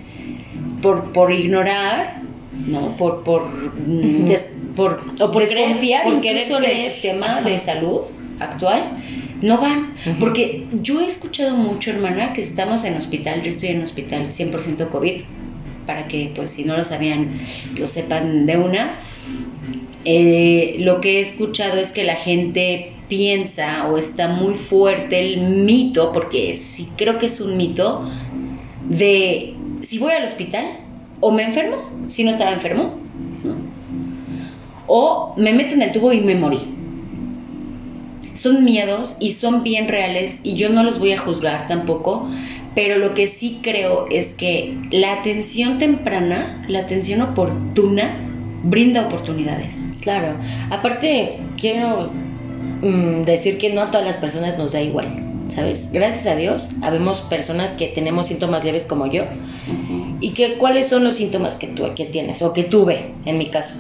por, 0.82 1.12
por 1.12 1.32
ignorar, 1.32 2.21
¿no? 2.68 2.97
Por, 2.97 3.23
por, 3.25 3.47
mm, 3.49 4.25
des- 4.26 4.49
por, 4.76 5.02
O 5.21 5.30
por 5.30 5.42
desconfiar 5.47 6.04
por 6.04 6.14
incluso 6.14 6.59
en 6.59 6.64
el 6.64 6.78
sistema 6.90 7.38
Ajá. 7.38 7.42
de 7.42 7.59
salud 7.59 8.00
actual, 8.40 8.92
no 9.42 9.59
van. 9.61 9.94
Porque 10.21 10.66
yo 10.73 11.00
he 11.00 11.06
escuchado 11.06 11.56
mucho, 11.56 11.90
hermana, 11.90 12.32
que 12.32 12.42
estamos 12.42 12.85
en 12.85 12.97
hospital, 12.97 13.42
yo 13.42 13.50
estoy 13.50 13.71
en 13.71 13.82
hospital 13.82 14.28
100% 14.30 14.88
COVID, 14.88 15.23
para 15.86 16.08
que, 16.08 16.32
pues, 16.34 16.50
si 16.50 16.64
no 16.64 16.76
lo 16.76 16.84
sabían, 16.84 17.40
lo 17.78 17.86
sepan 17.86 18.46
de 18.46 18.56
una. 18.56 18.98
Eh, 20.04 20.76
lo 20.80 21.00
que 21.00 21.18
he 21.18 21.20
escuchado 21.20 21.78
es 21.78 21.92
que 21.92 22.04
la 22.04 22.16
gente 22.16 22.92
piensa 23.08 23.86
o 23.88 23.98
está 23.98 24.28
muy 24.28 24.54
fuerte 24.54 25.20
el 25.20 25.40
mito, 25.40 26.12
porque 26.12 26.56
sí 26.56 26.88
creo 26.96 27.18
que 27.18 27.26
es 27.26 27.40
un 27.40 27.56
mito, 27.56 28.08
de 28.88 29.54
si 29.82 29.98
voy 29.98 30.12
al 30.12 30.24
hospital 30.24 30.64
o 31.20 31.30
me 31.30 31.44
enfermo, 31.44 31.76
si 32.08 32.24
no 32.24 32.30
estaba 32.30 32.52
enfermo, 32.52 32.94
o 34.86 35.34
me 35.36 35.52
meten 35.52 35.82
el 35.82 35.92
tubo 35.92 36.12
y 36.12 36.20
me 36.20 36.34
morí. 36.34 36.60
Son 38.34 38.64
miedos 38.64 39.16
y 39.20 39.32
son 39.32 39.62
bien 39.62 39.88
reales 39.88 40.40
y 40.42 40.54
yo 40.54 40.68
no 40.70 40.82
los 40.82 40.98
voy 40.98 41.12
a 41.12 41.18
juzgar 41.18 41.68
tampoco, 41.68 42.28
pero 42.75 42.99
lo 42.99 43.14
que 43.14 43.29
sí 43.29 43.61
creo 43.62 44.07
es 44.11 44.33
que 44.35 44.76
la 44.91 45.14
atención 45.14 45.79
temprana, 45.79 46.64
la 46.69 46.81
atención 46.81 47.21
oportuna, 47.21 48.17
brinda 48.64 49.07
oportunidades. 49.07 49.91
Claro. 50.00 50.37
Aparte, 50.71 51.38
quiero 51.59 52.11
mm, 52.83 53.25
decir 53.25 53.59
que 53.59 53.73
no 53.73 53.83
a 53.83 53.91
todas 53.91 54.07
las 54.07 54.17
personas 54.17 54.57
nos 54.59 54.73
da 54.73 54.81
igual, 54.81 55.07
¿sabes? 55.49 55.91
Gracias 55.93 56.26
a 56.26 56.37
Dios, 56.37 56.69
habemos 56.81 57.21
personas 57.23 57.73
que 57.73 57.88
tenemos 57.88 58.29
síntomas 58.29 58.64
leves 58.64 58.85
como 58.85 59.07
yo. 59.07 59.25
¿Y 60.21 60.31
que, 60.31 60.57
cuáles 60.57 60.88
son 60.88 61.05
los 61.05 61.17
síntomas 61.17 61.57
que 61.57 61.67
tú 61.69 61.85
que 61.95 62.07
tienes 62.07 62.43
o 62.43 62.52
que 62.52 62.64
tuve 62.64 63.12
en 63.26 63.38
mi 63.38 63.50
caso? 63.50 63.75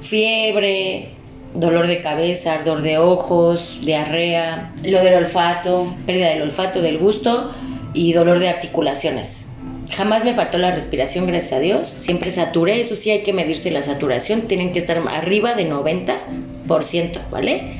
Fiebre, 0.00 1.08
dolor 1.54 1.86
de 1.86 2.00
cabeza, 2.00 2.54
ardor 2.54 2.82
de 2.82 2.98
ojos, 2.98 3.78
diarrea, 3.84 4.72
Lo 4.82 5.02
del 5.02 5.14
olfato, 5.14 5.94
pérdida 6.06 6.30
del 6.30 6.42
olfato, 6.42 6.80
del 6.80 6.98
gusto 6.98 7.52
y 7.92 8.12
dolor 8.12 8.38
de 8.38 8.48
articulaciones. 8.48 9.44
Jamás 9.90 10.24
me 10.24 10.34
faltó 10.34 10.58
la 10.58 10.72
respiración, 10.72 11.26
gracias 11.26 11.52
a 11.54 11.58
Dios. 11.58 11.94
Siempre 11.98 12.30
saturé, 12.30 12.80
eso 12.80 12.94
sí 12.94 13.10
hay 13.10 13.22
que 13.22 13.32
medirse 13.32 13.70
la 13.70 13.82
saturación, 13.82 14.42
tienen 14.42 14.72
que 14.72 14.78
estar 14.78 14.98
arriba 15.08 15.54
de 15.54 15.68
90%, 15.68 17.18
¿vale? 17.30 17.74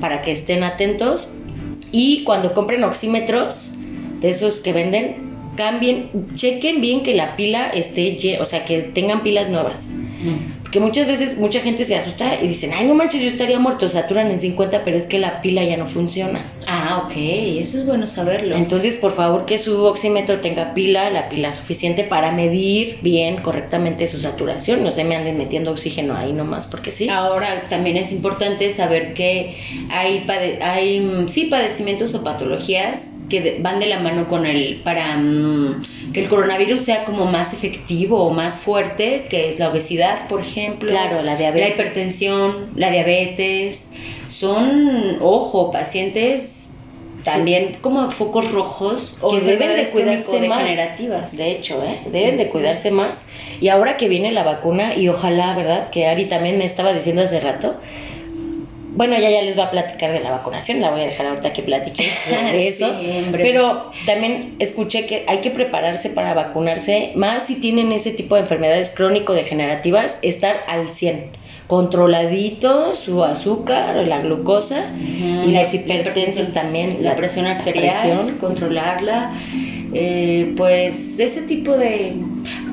Para 0.00 0.22
que 0.22 0.32
estén 0.32 0.62
atentos. 0.62 1.28
Y 1.92 2.24
cuando 2.24 2.54
compren 2.54 2.82
oxímetros, 2.84 3.70
de 4.20 4.30
esos 4.30 4.60
que 4.60 4.72
venden, 4.72 5.30
cambien, 5.56 6.10
chequen 6.34 6.80
bien 6.80 7.02
que 7.02 7.14
la 7.14 7.36
pila 7.36 7.68
esté, 7.68 8.38
o 8.40 8.44
sea, 8.44 8.64
que 8.64 8.82
tengan 8.82 9.22
pilas 9.22 9.48
nuevas. 9.48 9.86
Porque 10.70 10.78
muchas 10.86 11.08
veces 11.08 11.36
mucha 11.36 11.58
gente 11.62 11.82
se 11.82 11.96
asusta 11.96 12.36
y 12.40 12.46
dicen, 12.46 12.70
ay, 12.72 12.86
no 12.86 12.94
manches, 12.94 13.20
yo 13.20 13.26
estaría 13.26 13.58
muerto, 13.58 13.88
saturan 13.88 14.30
en 14.30 14.38
50, 14.38 14.84
pero 14.84 14.96
es 14.96 15.06
que 15.08 15.18
la 15.18 15.42
pila 15.42 15.64
ya 15.64 15.76
no 15.76 15.88
funciona. 15.88 16.44
Ah, 16.68 17.02
ok, 17.04 17.12
eso 17.16 17.78
es 17.78 17.86
bueno 17.86 18.06
saberlo. 18.06 18.54
Entonces, 18.54 18.94
por 18.94 19.10
favor, 19.16 19.46
que 19.46 19.58
su 19.58 19.82
oxímetro 19.84 20.38
tenga 20.40 20.72
pila, 20.72 21.10
la 21.10 21.28
pila 21.28 21.52
suficiente 21.52 22.04
para 22.04 22.30
medir 22.30 22.98
bien, 23.02 23.38
correctamente 23.42 24.06
su 24.06 24.20
saturación. 24.20 24.84
No 24.84 24.92
se 24.92 25.02
me 25.02 25.16
anden 25.16 25.38
metiendo 25.38 25.72
oxígeno 25.72 26.16
ahí 26.16 26.32
nomás, 26.32 26.66
porque 26.66 26.92
sí. 26.92 27.08
Ahora 27.08 27.66
también 27.68 27.96
es 27.96 28.12
importante 28.12 28.70
saber 28.70 29.12
que 29.12 29.56
hay, 29.90 30.20
pade- 30.24 30.62
hay 30.62 31.00
mm, 31.00 31.28
sí 31.28 31.46
padecimientos 31.46 32.14
o 32.14 32.22
patologías 32.22 33.16
que 33.30 33.58
van 33.60 33.80
de 33.80 33.86
la 33.86 34.00
mano 34.00 34.28
con 34.28 34.44
el 34.44 34.80
para 34.84 35.16
mm, 35.16 35.82
que 36.12 36.20
el 36.20 36.28
coronavirus 36.28 36.82
sea 36.82 37.04
como 37.04 37.26
más 37.26 37.54
efectivo 37.54 38.22
o 38.22 38.30
más 38.30 38.56
fuerte, 38.56 39.26
que 39.30 39.48
es 39.48 39.58
la 39.58 39.70
obesidad, 39.70 40.28
por 40.28 40.40
ejemplo, 40.40 40.88
Claro, 40.88 41.22
la 41.22 41.36
diabetes. 41.36 41.68
la 41.68 41.74
hipertensión, 41.74 42.70
la 42.74 42.90
diabetes, 42.90 43.94
son 44.28 45.16
ojo 45.20 45.70
pacientes 45.70 46.60
también 47.24 47.76
como 47.80 48.10
focos 48.10 48.50
rojos 48.50 49.14
o 49.20 49.30
que 49.30 49.40
deben 49.40 49.76
de 49.76 49.86
cuidarse 49.88 50.40
más. 50.48 51.36
De 51.36 51.50
hecho, 51.50 51.82
¿eh? 51.84 52.00
deben 52.10 52.36
de 52.38 52.48
cuidarse 52.48 52.90
más. 52.90 53.22
Y 53.60 53.68
ahora 53.68 53.96
que 53.96 54.08
viene 54.08 54.32
la 54.32 54.42
vacuna, 54.42 54.96
y 54.96 55.08
ojalá, 55.08 55.54
¿verdad? 55.54 55.90
Que 55.90 56.06
Ari 56.06 56.26
también 56.26 56.58
me 56.58 56.64
estaba 56.64 56.92
diciendo 56.92 57.22
hace 57.22 57.40
rato. 57.40 57.76
Bueno, 58.92 59.18
ya 59.18 59.30
ya 59.30 59.42
les 59.42 59.58
va 59.58 59.64
a 59.64 59.70
platicar 59.70 60.12
de 60.12 60.20
la 60.20 60.30
vacunación, 60.30 60.80
la 60.80 60.90
voy 60.90 61.02
a 61.02 61.04
dejar 61.04 61.26
ahorita 61.26 61.52
que 61.52 61.62
platique 61.62 62.04
de 62.52 62.68
eso. 62.68 62.86
Sí. 63.00 63.24
Pero 63.32 63.90
también 64.06 64.56
escuché 64.58 65.06
que 65.06 65.24
hay 65.28 65.38
que 65.38 65.50
prepararse 65.50 66.10
para 66.10 66.34
vacunarse, 66.34 67.12
más 67.14 67.46
si 67.46 67.56
tienen 67.56 67.92
ese 67.92 68.10
tipo 68.10 68.34
de 68.34 68.42
enfermedades 68.42 68.90
crónico-degenerativas, 68.90 70.16
estar 70.22 70.56
al 70.66 70.88
100. 70.88 71.38
Controladito 71.66 72.94
su 72.96 73.22
azúcar 73.24 73.94
la 74.06 74.20
glucosa 74.20 74.86
y 74.98 75.50
la 75.52 75.62
los 75.62 75.74
hipertensos 75.74 76.52
también. 76.52 77.02
la 77.02 77.14
presión 77.16 77.46
arterial, 77.46 77.94
presión. 78.00 78.38
controlarla, 78.38 79.32
eh, 79.92 80.52
pues 80.56 81.18
ese 81.18 81.42
tipo 81.42 81.76
de... 81.76 82.14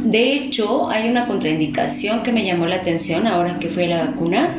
De 0.03 0.33
hecho, 0.33 0.89
hay 0.89 1.09
una 1.09 1.27
contraindicación 1.27 2.24
que 2.24 2.31
me 2.31 2.45
llamó 2.45 2.65
la 2.65 2.77
atención 2.77 3.27
ahora 3.27 3.57
que 3.59 3.69
fue 3.69 3.88
la 3.88 4.00
vacuna, 4.05 4.57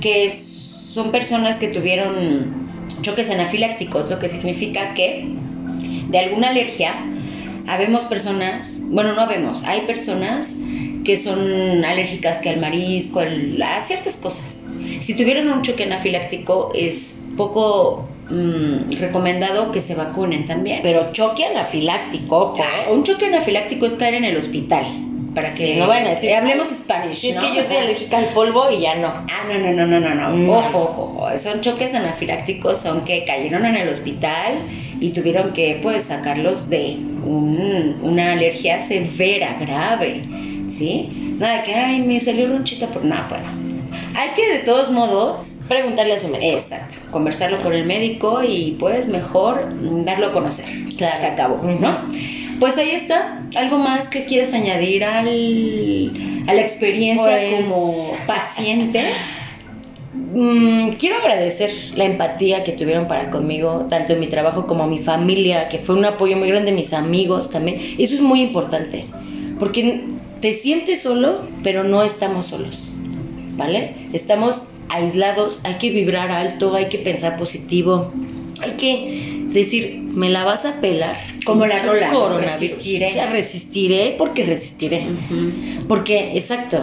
que 0.00 0.26
es- 0.26 0.49
son 0.92 1.10
personas 1.12 1.58
que 1.58 1.68
tuvieron 1.68 2.66
choques 3.02 3.30
anafilácticos, 3.30 4.10
lo 4.10 4.18
que 4.18 4.28
significa 4.28 4.94
que 4.94 5.34
de 6.08 6.18
alguna 6.18 6.50
alergia, 6.50 6.94
habemos 7.68 8.04
personas, 8.04 8.80
bueno, 8.86 9.14
no 9.14 9.20
habemos, 9.20 9.62
hay 9.64 9.82
personas 9.82 10.56
que 11.04 11.16
son 11.16 11.84
alérgicas 11.84 12.38
que 12.38 12.50
al 12.50 12.60
marisco, 12.60 13.20
al- 13.20 13.62
a 13.62 13.80
ciertas 13.82 14.16
cosas. 14.16 14.66
Si 15.00 15.14
tuvieron 15.14 15.48
un 15.50 15.62
choque 15.62 15.84
anafiláctico 15.84 16.72
es 16.74 17.14
poco 17.36 18.08
mm, 18.28 18.92
recomendado 18.98 19.72
que 19.72 19.80
se 19.80 19.94
vacunen 19.94 20.46
también. 20.46 20.80
Pero 20.82 21.12
choque 21.12 21.44
anafiláctico, 21.46 22.36
ojo. 22.36 22.58
Un 22.92 23.02
choque 23.04 23.26
anafiláctico 23.26 23.86
es 23.86 23.94
caer 23.94 24.14
en 24.14 24.24
el 24.24 24.36
hospital. 24.36 24.84
Para 25.34 25.52
que 25.54 25.74
Sí, 25.74 25.78
no 25.78 25.86
van 25.86 26.06
a 26.06 26.10
decir- 26.10 26.34
hablemos 26.34 26.68
Spanish. 26.68 27.24
Es 27.24 27.36
¿no? 27.36 27.42
que 27.42 27.54
yo 27.54 27.64
soy 27.64 27.76
alérgica 27.76 28.18
al 28.18 28.26
polvo 28.30 28.68
y 28.70 28.80
ya 28.80 28.96
no. 28.96 29.08
Ah, 29.08 29.44
no, 29.48 29.58
no, 29.58 29.72
no, 29.72 29.86
no, 29.86 30.00
no, 30.00 30.14
no. 30.14 30.30
No. 30.30 30.52
Ojo, 30.58 30.78
ojo, 30.80 31.14
ojo. 31.22 31.38
Son 31.38 31.60
choques 31.60 31.94
anafilácticos, 31.94 32.78
son 32.80 33.04
que 33.04 33.24
cayeron 33.24 33.64
en 33.64 33.76
el 33.76 33.88
hospital 33.88 34.54
y 35.00 35.10
tuvieron 35.10 35.52
que, 35.52 35.78
pues, 35.82 36.04
sacarlos 36.04 36.68
de 36.68 36.96
un- 37.24 37.98
una 38.02 38.32
alergia 38.32 38.80
severa, 38.80 39.56
grave, 39.60 40.22
¿sí? 40.68 41.34
Nada 41.38 41.62
que, 41.62 41.74
ay, 41.74 42.00
me 42.00 42.18
salió 42.18 42.46
ronchita 42.48 42.88
por 42.88 43.04
nada, 43.04 43.26
bueno. 43.30 43.46
Hay 44.16 44.30
que, 44.30 44.48
de 44.52 44.58
todos 44.60 44.90
modos, 44.90 45.60
Preguntarle 45.68 46.14
a 46.14 46.18
su 46.18 46.28
médico. 46.28 46.58
exacto, 46.58 46.96
conversarlo 47.12 47.62
con 47.62 47.72
el 47.72 47.86
médico 47.86 48.42
y, 48.42 48.76
pues, 48.80 49.06
mejor 49.06 49.72
mm, 49.72 50.04
darlo 50.04 50.26
a 50.28 50.32
conocer. 50.32 50.66
Claro. 50.96 51.16
Se 51.16 51.26
acabó, 51.26 51.54
Ujú. 51.56 51.78
¿no? 51.80 52.08
Pues 52.60 52.76
ahí 52.76 52.90
está. 52.90 53.42
¿Algo 53.56 53.78
más 53.78 54.08
que 54.08 54.24
quieres 54.26 54.52
añadir 54.52 55.02
al, 55.02 56.44
a 56.46 56.54
la 56.54 56.60
experiencia 56.60 57.24
Pues- 57.26 57.68
como 57.68 58.12
paciente? 58.26 59.02
Mm, 60.12 60.90
quiero 60.98 61.16
agradecer 61.18 61.70
la 61.94 62.04
empatía 62.04 62.62
que 62.64 62.72
tuvieron 62.72 63.06
para 63.08 63.30
conmigo, 63.30 63.86
tanto 63.88 64.12
en 64.12 64.20
mi 64.20 64.26
trabajo 64.26 64.66
como 64.66 64.86
mi 64.86 64.98
familia, 64.98 65.68
que 65.68 65.78
fue 65.78 65.94
un 65.96 66.04
apoyo 66.04 66.36
muy 66.36 66.48
grande, 66.48 66.72
mis 66.72 66.92
amigos 66.92 67.48
también. 67.50 67.80
Eso 67.98 68.14
es 68.14 68.20
muy 68.20 68.42
importante, 68.42 69.06
porque 69.58 70.04
te 70.40 70.52
sientes 70.52 71.02
solo, 71.02 71.42
pero 71.62 71.84
no 71.84 72.02
estamos 72.02 72.46
solos, 72.46 72.78
¿vale? 73.56 73.94
Estamos 74.12 74.62
aislados, 74.88 75.60
hay 75.62 75.74
que 75.74 75.90
vibrar 75.90 76.30
alto, 76.32 76.74
hay 76.74 76.86
que 76.88 76.98
pensar 76.98 77.36
positivo, 77.36 78.12
hay 78.60 78.72
que 78.72 79.29
decir, 79.52 79.96
me 79.96 80.28
la 80.30 80.44
vas 80.44 80.64
a 80.64 80.80
pelar. 80.80 81.16
Como 81.44 81.66
la 81.66 81.78
rola. 81.82 82.38
Resistiré. 82.38 83.08
O 83.08 83.12
sea, 83.12 83.26
resistiré 83.26 84.14
porque 84.18 84.44
resistiré. 84.44 85.06
Porque, 85.88 86.36
exacto, 86.36 86.82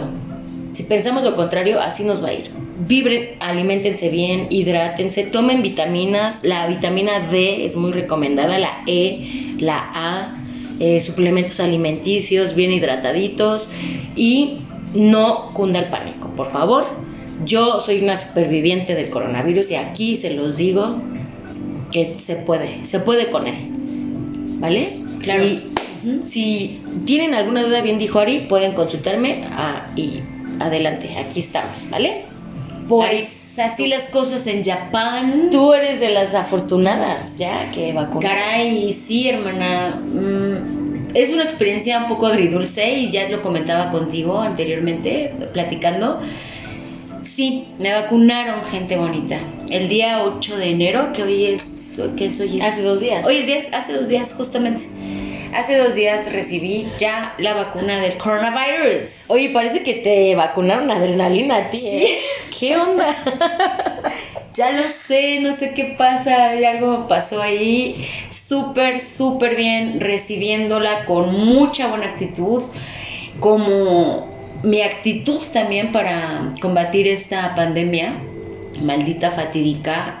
si 0.74 0.82
pensamos 0.84 1.24
lo 1.24 1.36
contrario, 1.36 1.80
así 1.80 2.04
nos 2.04 2.22
va 2.22 2.28
a 2.28 2.34
ir. 2.34 2.50
Vibren, 2.86 3.30
alimentense 3.40 4.08
bien, 4.08 4.46
hidrátense, 4.50 5.24
tomen 5.24 5.62
vitaminas. 5.62 6.40
La 6.42 6.66
vitamina 6.68 7.20
D 7.20 7.64
es 7.64 7.74
muy 7.74 7.92
recomendada, 7.92 8.58
la 8.58 8.82
E, 8.86 9.56
la 9.58 9.90
A, 9.92 10.36
eh, 10.78 11.00
suplementos 11.00 11.58
alimenticios 11.60 12.54
bien 12.54 12.72
hidrataditos. 12.72 13.66
Y 14.14 14.58
no 14.94 15.50
cunda 15.54 15.80
el 15.80 15.86
pánico, 15.86 16.28
por 16.36 16.50
favor. 16.50 16.86
Yo 17.44 17.80
soy 17.80 18.00
una 18.00 18.16
superviviente 18.16 18.94
del 18.94 19.10
coronavirus 19.10 19.70
y 19.70 19.76
aquí 19.76 20.16
se 20.16 20.30
los 20.34 20.56
digo 20.56 21.00
que 21.90 22.16
se 22.18 22.36
puede, 22.36 22.84
se 22.84 23.00
puede 23.00 23.30
con 23.30 23.46
él. 23.46 23.56
¿Vale? 24.60 25.00
Claro. 25.20 25.44
Y 25.44 25.62
si 26.26 26.82
tienen 27.04 27.34
alguna 27.34 27.64
duda, 27.64 27.80
bien 27.82 27.98
dijo 27.98 28.18
Ari, 28.18 28.46
pueden 28.48 28.72
consultarme 28.72 29.44
ah, 29.52 29.86
y 29.96 30.20
adelante, 30.60 31.10
aquí 31.18 31.40
estamos, 31.40 31.78
¿vale? 31.90 32.22
Pues 32.88 33.58
así 33.58 33.86
las 33.86 34.04
cosas 34.04 34.46
en 34.46 34.64
Japón. 34.64 35.48
Tú 35.50 35.72
eres 35.72 36.00
de 36.00 36.10
las 36.10 36.34
afortunadas, 36.34 37.36
ya 37.38 37.70
que 37.70 37.92
vacunaron. 37.92 38.36
Caray, 38.36 38.92
sí, 38.92 39.28
hermana. 39.28 40.00
Mm, 40.04 41.14
es 41.14 41.30
una 41.30 41.44
experiencia 41.44 41.98
un 41.98 42.06
poco 42.06 42.26
agridulce 42.26 42.90
y 42.90 43.10
ya 43.10 43.28
lo 43.28 43.42
comentaba 43.42 43.90
contigo 43.90 44.40
anteriormente, 44.40 45.34
platicando. 45.52 46.20
Sí, 47.34 47.68
me 47.78 47.92
vacunaron, 47.92 48.64
gente 48.64 48.96
bonita. 48.96 49.38
El 49.70 49.88
día 49.88 50.24
8 50.24 50.56
de 50.56 50.70
enero, 50.70 51.12
que 51.12 51.22
hoy 51.22 51.46
es. 51.46 52.00
¿Qué 52.16 52.26
es 52.26 52.40
hoy? 52.40 52.56
Es, 52.56 52.62
Hace 52.66 52.82
dos 52.82 53.00
días. 53.00 53.26
Hoy 53.26 53.36
es 53.36 53.46
10, 53.46 53.74
hace 53.74 53.92
dos 53.92 54.08
días, 54.08 54.34
justamente. 54.34 54.84
Hace 55.54 55.76
dos 55.76 55.94
días 55.94 56.30
recibí 56.32 56.88
ya 56.98 57.34
la 57.38 57.54
vacuna 57.54 58.00
del 58.00 58.18
coronavirus. 58.18 59.24
Oye, 59.28 59.50
parece 59.50 59.82
que 59.82 59.94
te 59.94 60.34
vacunaron 60.34 60.90
adrenalina 60.90 61.56
a 61.56 61.70
ti, 61.70 61.82
¿eh? 61.84 62.18
¿Qué 62.58 62.76
onda? 62.76 63.14
Ya 64.54 64.72
lo 64.72 64.88
sé, 64.88 65.38
no 65.38 65.54
sé 65.54 65.72
qué 65.72 65.94
pasa, 65.96 66.50
algo 66.50 67.06
pasó 67.06 67.40
ahí. 67.40 68.04
Súper, 68.32 68.98
súper 68.98 69.54
bien, 69.54 70.00
recibiéndola 70.00 71.04
con 71.04 71.32
mucha 71.32 71.86
buena 71.86 72.06
actitud, 72.06 72.64
como 73.38 74.37
mi 74.62 74.82
actitud 74.82 75.40
también 75.52 75.92
para 75.92 76.52
combatir 76.60 77.06
esta 77.06 77.54
pandemia, 77.54 78.14
maldita 78.82 79.30
fatídica, 79.30 80.20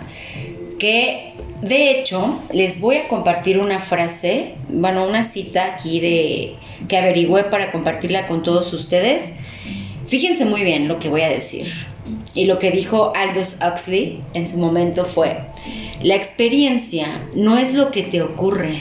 que 0.78 1.32
de 1.62 1.90
hecho 1.90 2.40
les 2.52 2.80
voy 2.80 2.96
a 2.96 3.08
compartir 3.08 3.58
una 3.58 3.80
frase, 3.80 4.54
bueno, 4.68 5.06
una 5.06 5.22
cita 5.22 5.74
aquí 5.74 6.00
de 6.00 6.54
que 6.86 6.96
averigüé 6.96 7.44
para 7.44 7.72
compartirla 7.72 8.28
con 8.28 8.42
todos 8.42 8.72
ustedes. 8.72 9.34
Fíjense 10.06 10.44
muy 10.44 10.62
bien 10.62 10.88
lo 10.88 10.98
que 10.98 11.08
voy 11.08 11.22
a 11.22 11.28
decir. 11.28 11.66
Y 12.34 12.46
lo 12.46 12.58
que 12.58 12.70
dijo 12.70 13.12
Aldous 13.14 13.58
Huxley 13.60 14.22
en 14.32 14.46
su 14.46 14.56
momento 14.58 15.04
fue, 15.04 15.36
la 16.02 16.14
experiencia 16.14 17.22
no 17.34 17.58
es 17.58 17.74
lo 17.74 17.90
que 17.90 18.04
te 18.04 18.22
ocurre, 18.22 18.78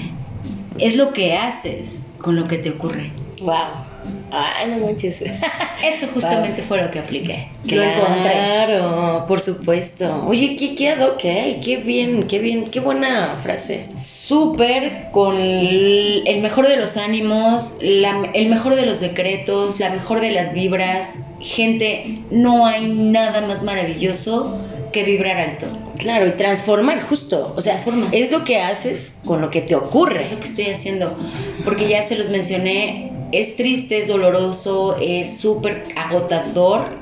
es 0.78 0.96
lo 0.96 1.12
que 1.12 1.34
haces 1.34 2.08
con 2.20 2.36
lo 2.36 2.48
que 2.48 2.60
te 2.60 2.70
ocurre. 2.70 3.12
Wow. 3.42 3.87
Ay, 4.32 4.72
no 4.72 4.86
manches. 4.86 5.22
Eso 5.84 6.08
justamente 6.14 6.62
fue 6.64 6.82
lo 6.82 6.92
que 6.92 7.00
apliqué. 7.00 7.48
Lo 7.64 7.70
Claro, 7.70 8.08
encontré. 8.08 9.28
por 9.28 9.40
supuesto. 9.40 10.26
Oye, 10.28 10.56
qué, 10.58 10.76
qué 10.76 10.90
ad 10.90 11.00
hoc, 11.08 11.24
¿eh? 11.24 11.60
Qué 11.64 11.78
bien, 11.78 12.24
qué 12.28 12.40
bien, 12.40 12.70
qué 12.70 12.80
buena 12.82 13.40
frase. 13.42 13.86
Súper 13.96 15.08
con 15.12 15.38
el, 15.38 16.24
el 16.28 16.42
mejor 16.42 16.68
de 16.68 16.76
los 16.78 16.98
ánimos, 16.98 17.74
la- 17.80 18.30
el 18.34 18.50
mejor 18.50 18.76
de 18.76 18.86
los 18.86 19.00
decretos, 19.00 19.80
la 19.80 19.90
mejor 19.92 20.20
de 20.20 20.32
las 20.32 20.54
vibras. 20.54 21.20
Gente, 21.40 22.20
no 22.32 22.66
hay 22.66 22.88
nada 22.88 23.42
más 23.48 23.64
maravilloso 23.64 24.58
que 24.92 25.04
vibrar 25.04 25.38
alto. 25.38 25.68
Claro, 26.00 26.28
y 26.28 26.32
transformar, 26.32 27.04
justo. 27.04 27.54
O 27.56 27.62
sea, 27.62 27.74
Transformas. 27.74 28.10
es 28.14 28.32
lo 28.32 28.44
que 28.44 28.60
haces 28.60 29.14
con 29.26 29.42
lo 29.42 29.50
que 29.50 29.62
te 29.62 29.76
ocurre. 29.76 30.24
Es 30.26 30.32
lo 30.32 30.40
que 30.40 30.46
estoy 30.48 30.66
haciendo. 30.66 31.18
Porque 31.64 31.88
ya 31.88 32.04
se 32.04 32.16
los 32.18 32.30
mencioné, 32.30 33.12
es 33.32 33.56
triste, 33.56 34.00
es 34.00 34.08
doloroso, 34.08 34.98
es 35.02 35.38
súper 35.40 35.84
agotador, 35.96 36.98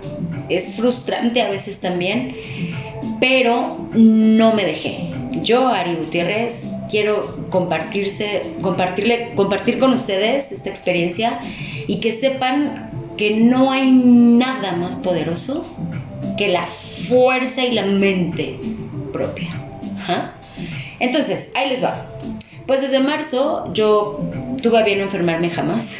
es 0.49 0.75
frustrante 0.75 1.41
a 1.41 1.49
veces 1.49 1.79
también, 1.79 2.35
pero 3.19 3.87
no 3.93 4.53
me 4.53 4.65
dejé. 4.65 5.11
Yo, 5.41 5.67
Ari 5.67 5.95
Gutiérrez, 5.95 6.73
quiero 6.89 7.49
compartirse, 7.49 8.43
compartirle, 8.61 9.33
compartir 9.35 9.79
con 9.79 9.93
ustedes 9.93 10.51
esta 10.51 10.69
experiencia 10.69 11.39
y 11.87 11.99
que 11.99 12.13
sepan 12.13 12.89
que 13.17 13.31
no 13.37 13.71
hay 13.71 13.91
nada 13.91 14.73
más 14.73 14.95
poderoso 14.97 15.65
que 16.37 16.47
la 16.47 16.65
fuerza 16.65 17.63
y 17.63 17.71
la 17.71 17.85
mente 17.85 18.57
propia. 19.13 19.49
Ajá. 19.97 20.35
Entonces, 20.99 21.51
ahí 21.55 21.69
les 21.69 21.83
va. 21.83 22.05
Pues 22.67 22.81
desde 22.81 22.99
marzo 22.99 23.71
yo 23.73 24.19
tuve 24.61 24.79
a 24.79 24.83
bien 24.83 24.99
enfermarme 24.99 25.49
jamás. 25.49 25.99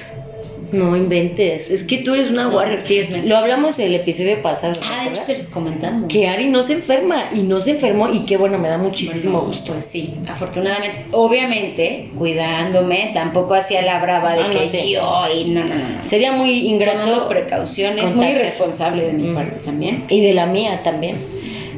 No 0.71 0.95
inventes. 0.97 1.69
Es 1.69 1.83
que 1.83 1.99
tú 1.99 2.13
eres 2.13 2.29
una 2.31 2.45
Son 2.45 2.55
warrior. 2.55 2.83
10 2.85 3.11
meses. 3.11 3.29
Lo 3.29 3.37
hablamos 3.37 3.77
el 3.79 3.93
episodio 3.95 4.41
pasado. 4.41 4.73
¿te 4.73 4.79
Ah, 4.83 5.03
de 5.05 5.09
hecho 5.11 5.21
se 5.23 5.33
les 5.33 5.47
comentamos. 5.47 6.11
Que 6.11 6.27
Ari 6.27 6.47
no 6.47 6.63
se 6.63 6.73
enferma 6.73 7.29
y 7.33 7.43
no 7.43 7.59
se 7.59 7.71
enfermó 7.71 8.09
y 8.11 8.25
qué 8.25 8.37
bueno, 8.37 8.57
me 8.57 8.67
da 8.69 8.77
muchísimo 8.77 9.39
Bueno, 9.39 9.47
gusto. 9.55 9.73
Pues 9.73 9.85
sí, 9.85 10.15
afortunadamente. 10.27 11.05
Obviamente, 11.11 12.09
cuidándome, 12.17 13.11
tampoco 13.13 13.53
hacía 13.53 13.81
la 13.83 13.99
brava 14.01 14.33
de 14.35 14.41
Ah, 14.41 14.47
no 14.47 14.59
que 14.59 14.65
sé. 14.67 14.89
yo 14.89 15.23
y 15.35 15.45
no, 15.51 15.63
no, 15.63 15.75
no. 15.75 15.87
no. 15.87 16.09
Sería 16.09 16.31
muy 16.31 16.61
Tomando 16.61 16.75
ingrato 16.75 17.27
precauciones, 17.29 18.03
muy 18.03 18.11
contagiar. 18.13 18.37
irresponsable 18.39 19.05
de 19.07 19.13
mi 19.13 19.27
Mm. 19.29 19.33
parte 19.35 19.57
también. 19.59 20.03
y 20.09 20.21
de 20.21 20.33
la 20.33 20.45
mía 20.45 20.81
también. 20.83 21.17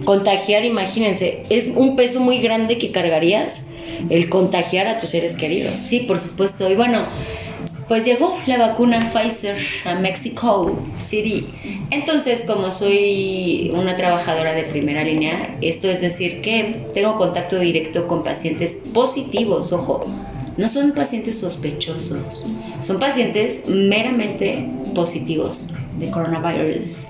Contagiar, 0.06 0.64
imagínense, 0.66 1.44
es 1.50 1.68
un 1.76 1.96
peso 1.96 2.20
muy 2.20 2.40
grande 2.40 2.78
que 2.78 2.92
cargarías 2.92 3.62
el 4.10 4.30
contagiar 4.30 4.88
a 4.88 5.00
tus 5.00 5.10
seres 5.10 5.34
queridos. 5.34 5.78
Sí, 5.80 6.02
por 6.02 6.20
supuesto. 6.20 6.70
Y 6.70 6.76
bueno, 6.76 7.06
pues 7.88 8.06
llegó 8.06 8.38
la 8.46 8.58
vacuna 8.58 9.12
Pfizer 9.12 9.58
a 9.86 9.96
Mexico 9.96 10.78
City. 11.00 11.48
Entonces, 11.92 12.44
como 12.46 12.72
soy 12.72 13.72
una 13.74 13.96
trabajadora 13.96 14.54
de 14.54 14.64
primera 14.64 15.04
línea, 15.04 15.58
esto 15.62 15.90
es 15.90 16.02
decir 16.02 16.42
que 16.42 16.86
tengo 16.94 17.18
contacto 17.18 17.60
directo 17.60 18.08
con 18.08 18.24
pacientes 18.24 18.84
positivos, 18.94 19.72
ojo. 19.72 20.06
No 20.58 20.68
son 20.68 20.94
pacientes 20.94 21.40
sospechosos, 21.40 22.46
son 22.82 23.00
pacientes 23.00 23.64
meramente 23.68 24.68
positivos 24.96 25.70
de 26.00 26.10
coronavirus. 26.10 27.06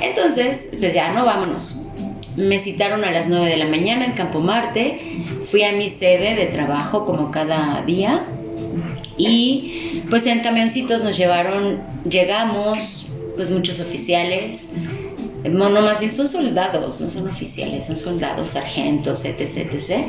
Entonces, 0.00 0.70
pues 0.78 0.94
ya 0.94 1.12
no 1.12 1.24
vámonos. 1.24 1.80
Me 2.36 2.58
citaron 2.58 3.04
a 3.04 3.10
las 3.10 3.28
9 3.28 3.46
de 3.46 3.56
la 3.56 3.66
mañana 3.66 4.06
en 4.06 4.12
Campo 4.12 4.40
Marte. 4.40 4.98
Fui 5.46 5.62
a 5.62 5.72
mi 5.72 5.88
sede 5.88 6.34
de 6.34 6.46
trabajo 6.46 7.04
como 7.04 7.30
cada 7.30 7.82
día. 7.82 8.26
Y 9.16 9.89
pues 10.10 10.26
en 10.26 10.40
camioncitos 10.40 11.02
nos 11.02 11.16
llevaron, 11.16 11.82
llegamos, 12.08 13.06
pues 13.36 13.48
muchos 13.50 13.80
oficiales. 13.80 14.68
No, 15.44 15.70
no, 15.70 15.80
más 15.80 16.00
bien 16.00 16.12
son 16.12 16.28
soldados, 16.28 17.00
no 17.00 17.08
son 17.08 17.28
oficiales, 17.28 17.86
son 17.86 17.96
soldados, 17.96 18.50
sargentos, 18.50 19.24
etc, 19.24 19.56
etc. 19.56 20.06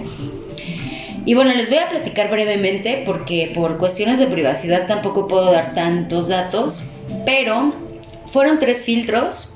Y 1.25 1.35
bueno, 1.35 1.53
les 1.53 1.69
voy 1.69 1.77
a 1.77 1.87
platicar 1.87 2.29
brevemente 2.29 3.03
porque 3.05 3.51
por 3.53 3.77
cuestiones 3.77 4.19
de 4.19 4.25
privacidad 4.25 4.87
tampoco 4.87 5.27
puedo 5.27 5.51
dar 5.51 5.73
tantos 5.73 6.27
datos, 6.27 6.81
pero 7.25 7.73
fueron 8.25 8.57
tres 8.57 8.81
filtros 8.83 9.55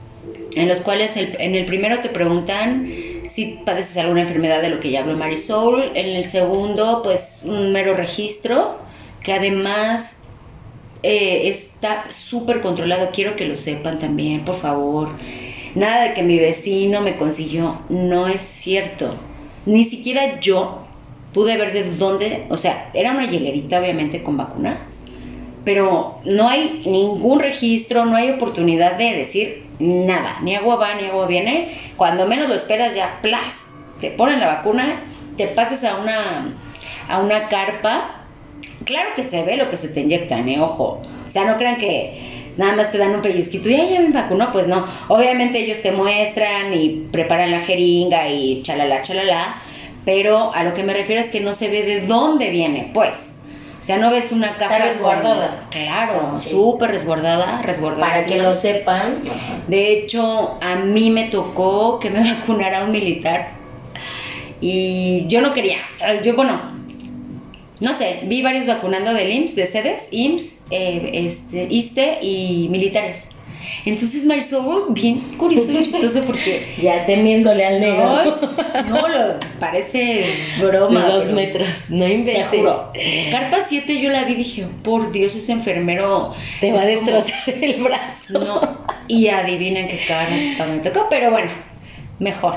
en 0.55 0.69
los 0.69 0.79
cuales 0.79 1.17
en 1.17 1.55
el 1.55 1.65
primero 1.65 1.99
te 1.99 2.09
preguntan 2.09 2.89
si 3.27 3.59
padeces 3.65 3.97
alguna 3.97 4.21
enfermedad 4.21 4.61
de 4.61 4.69
lo 4.69 4.79
que 4.79 4.91
ya 4.91 5.01
habló 5.01 5.17
Marisol, 5.17 5.91
en 5.95 6.15
el 6.15 6.25
segundo 6.25 7.01
pues 7.03 7.41
un 7.43 7.73
mero 7.73 7.93
registro 7.93 8.79
que 9.21 9.33
además 9.33 10.24
eh, 11.07 11.49
está 11.49 12.09
súper 12.09 12.61
controlado, 12.61 13.11
quiero 13.13 13.35
que 13.35 13.45
lo 13.45 13.55
sepan 13.55 13.99
también, 13.99 14.43
por 14.43 14.55
favor. 14.55 15.09
Nada 15.75 16.03
de 16.03 16.13
que 16.13 16.23
mi 16.23 16.39
vecino 16.39 17.01
me 17.01 17.15
consiguió, 17.15 17.81
no 17.89 18.27
es 18.27 18.41
cierto. 18.41 19.13
Ni 19.67 19.83
siquiera 19.83 20.39
yo 20.39 20.87
pude 21.31 21.57
ver 21.57 21.73
de 21.73 21.95
dónde, 21.95 22.47
o 22.49 22.57
sea, 22.57 22.89
era 22.95 23.11
una 23.11 23.29
hielerita 23.29 23.79
obviamente 23.79 24.23
con 24.23 24.35
vacunas, 24.35 25.05
pero 25.63 26.21
no 26.25 26.47
hay 26.47 26.81
ningún 26.85 27.39
registro, 27.39 28.05
no 28.05 28.15
hay 28.15 28.31
oportunidad 28.31 28.97
de 28.97 29.13
decir 29.13 29.65
nada, 29.77 30.39
ni 30.41 30.55
agua 30.55 30.77
va, 30.77 30.95
ni 30.95 31.05
agua 31.05 31.27
viene. 31.27 31.69
Cuando 31.97 32.25
menos 32.25 32.49
lo 32.49 32.55
esperas 32.55 32.95
ya, 32.95 33.19
plas, 33.21 33.63
te 34.01 34.09
ponen 34.09 34.39
la 34.39 34.47
vacuna, 34.47 35.03
te 35.37 35.47
pasas 35.49 35.83
a 35.83 35.97
una, 35.97 36.55
a 37.07 37.19
una 37.19 37.47
carpa. 37.47 38.24
Claro 38.85 39.09
que 39.15 39.23
se 39.23 39.43
ve 39.43 39.57
lo 39.57 39.69
que 39.69 39.77
se 39.77 39.87
te 39.89 40.01
inyectan, 40.01 40.47
eh, 40.47 40.59
ojo. 40.59 41.01
O 41.25 41.29
sea, 41.29 41.45
no 41.45 41.57
crean 41.57 41.77
que 41.77 42.51
nada 42.57 42.73
más 42.75 42.91
te 42.91 42.97
dan 42.97 43.13
un 43.15 43.21
pellizquito 43.21 43.69
y 43.69 43.75
"Ay, 43.75 43.89
ya 43.93 43.99
me 44.01 44.09
vacunó, 44.11 44.51
pues 44.51 44.67
no. 44.67 44.85
Obviamente 45.09 45.59
ellos 45.59 45.81
te 45.81 45.91
muestran 45.91 46.73
y 46.73 47.07
preparan 47.11 47.51
la 47.51 47.61
jeringa 47.61 48.29
y 48.29 48.61
chalala, 48.63 49.01
chalala. 49.01 49.57
Pero 50.05 50.53
a 50.53 50.63
lo 50.63 50.73
que 50.73 50.83
me 50.83 50.93
refiero 50.93 51.19
es 51.19 51.29
que 51.29 51.41
no 51.41 51.53
se 51.53 51.67
ve 51.69 51.83
de 51.83 52.01
dónde 52.05 52.51
viene, 52.51 52.91
pues. 52.93 53.31
O 53.79 53.83
sea, 53.83 53.97
no 53.97 54.09
ves 54.11 54.31
una 54.31 54.55
caja 54.55 54.77
con- 54.79 54.87
resguardada. 54.87 55.67
Claro, 55.69 56.31
Ok. 56.35 56.41
súper 56.41 56.91
resguardada, 56.91 57.61
resguardada. 57.63 58.11
Para 58.13 58.25
que 58.25 58.37
lo 58.37 58.53
sepan. 58.53 59.21
De 59.67 59.93
hecho, 59.93 60.57
a 60.61 60.75
mí 60.77 61.09
me 61.11 61.25
tocó 61.25 61.99
que 61.99 62.09
me 62.11 62.19
vacunara 62.33 62.83
un 62.85 62.91
militar 62.91 63.49
y 64.61 65.25
yo 65.27 65.41
no 65.41 65.53
quería. 65.53 65.77
Yo, 66.23 66.35
bueno, 66.35 66.59
no 67.79 67.93
sé, 67.93 68.21
vi 68.23 68.41
varios 68.41 68.65
vacunando 68.65 69.13
del 69.13 69.31
IMSS, 69.31 69.55
de 69.55 69.67
sedes, 69.67 70.07
IMSS, 70.11 70.63
eh, 70.71 71.09
este, 71.13 71.67
ISTE 71.69 72.19
y 72.21 72.67
militares. 72.69 73.29
Entonces 73.85 74.25
Marisol, 74.25 74.85
bien 74.89 75.37
curioso 75.37 75.71
y 75.71 75.77
chistoso 75.77 76.23
porque... 76.23 76.75
Ya 76.81 77.05
temiéndole 77.05 77.65
al 77.65 77.79
negro. 77.79 78.37
No, 78.87 79.07
lo 79.07 79.39
parece 79.59 80.25
broma. 80.59 81.07
Dos 81.07 81.31
metros, 81.31 81.67
no 81.89 82.07
inventes. 82.07 82.49
Te 82.51 82.57
juro. 82.59 82.91
Carpa 83.31 83.61
7 83.61 84.01
yo 84.01 84.09
la 84.09 84.23
vi 84.23 84.33
y 84.33 84.35
dije, 84.37 84.65
por 84.83 85.11
Dios, 85.11 85.35
ese 85.35 85.51
enfermero... 85.51 86.33
Te 86.59 86.71
va 86.71 86.81
a 86.81 86.85
destrozar 86.85 87.49
el 87.49 87.81
brazo. 87.81 88.39
No, 88.39 88.85
y 89.07 89.27
adivinen 89.29 89.87
qué 89.87 89.99
carpa 90.07 90.67
me 90.67 90.79
tocó, 90.79 91.07
pero 91.09 91.31
bueno, 91.31 91.49
mejor. 92.19 92.55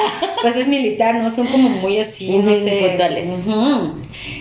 pues 0.42 0.56
es 0.56 0.68
militar, 0.68 1.14
¿no? 1.16 1.30
Son 1.30 1.46
como 1.46 1.68
muy 1.68 1.98
así, 1.98 2.36
no 2.38 2.54
sé. 2.54 2.88
Puntuales. 2.88 3.28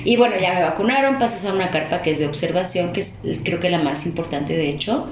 Y 0.06 0.16
bueno, 0.18 0.36
ya 0.40 0.54
me 0.54 0.62
vacunaron, 0.62 1.18
pasas 1.18 1.46
a 1.46 1.54
una 1.54 1.70
carpa 1.70 2.02
que 2.02 2.12
es 2.12 2.20
de 2.20 2.28
observación, 2.28 2.94
que 2.94 3.02
es 3.02 3.20
creo 3.44 3.60
que 3.60 3.70
la 3.70 3.80
más 3.80 4.06
importante 4.06 4.56
de 4.56 4.70
hecho, 4.70 5.08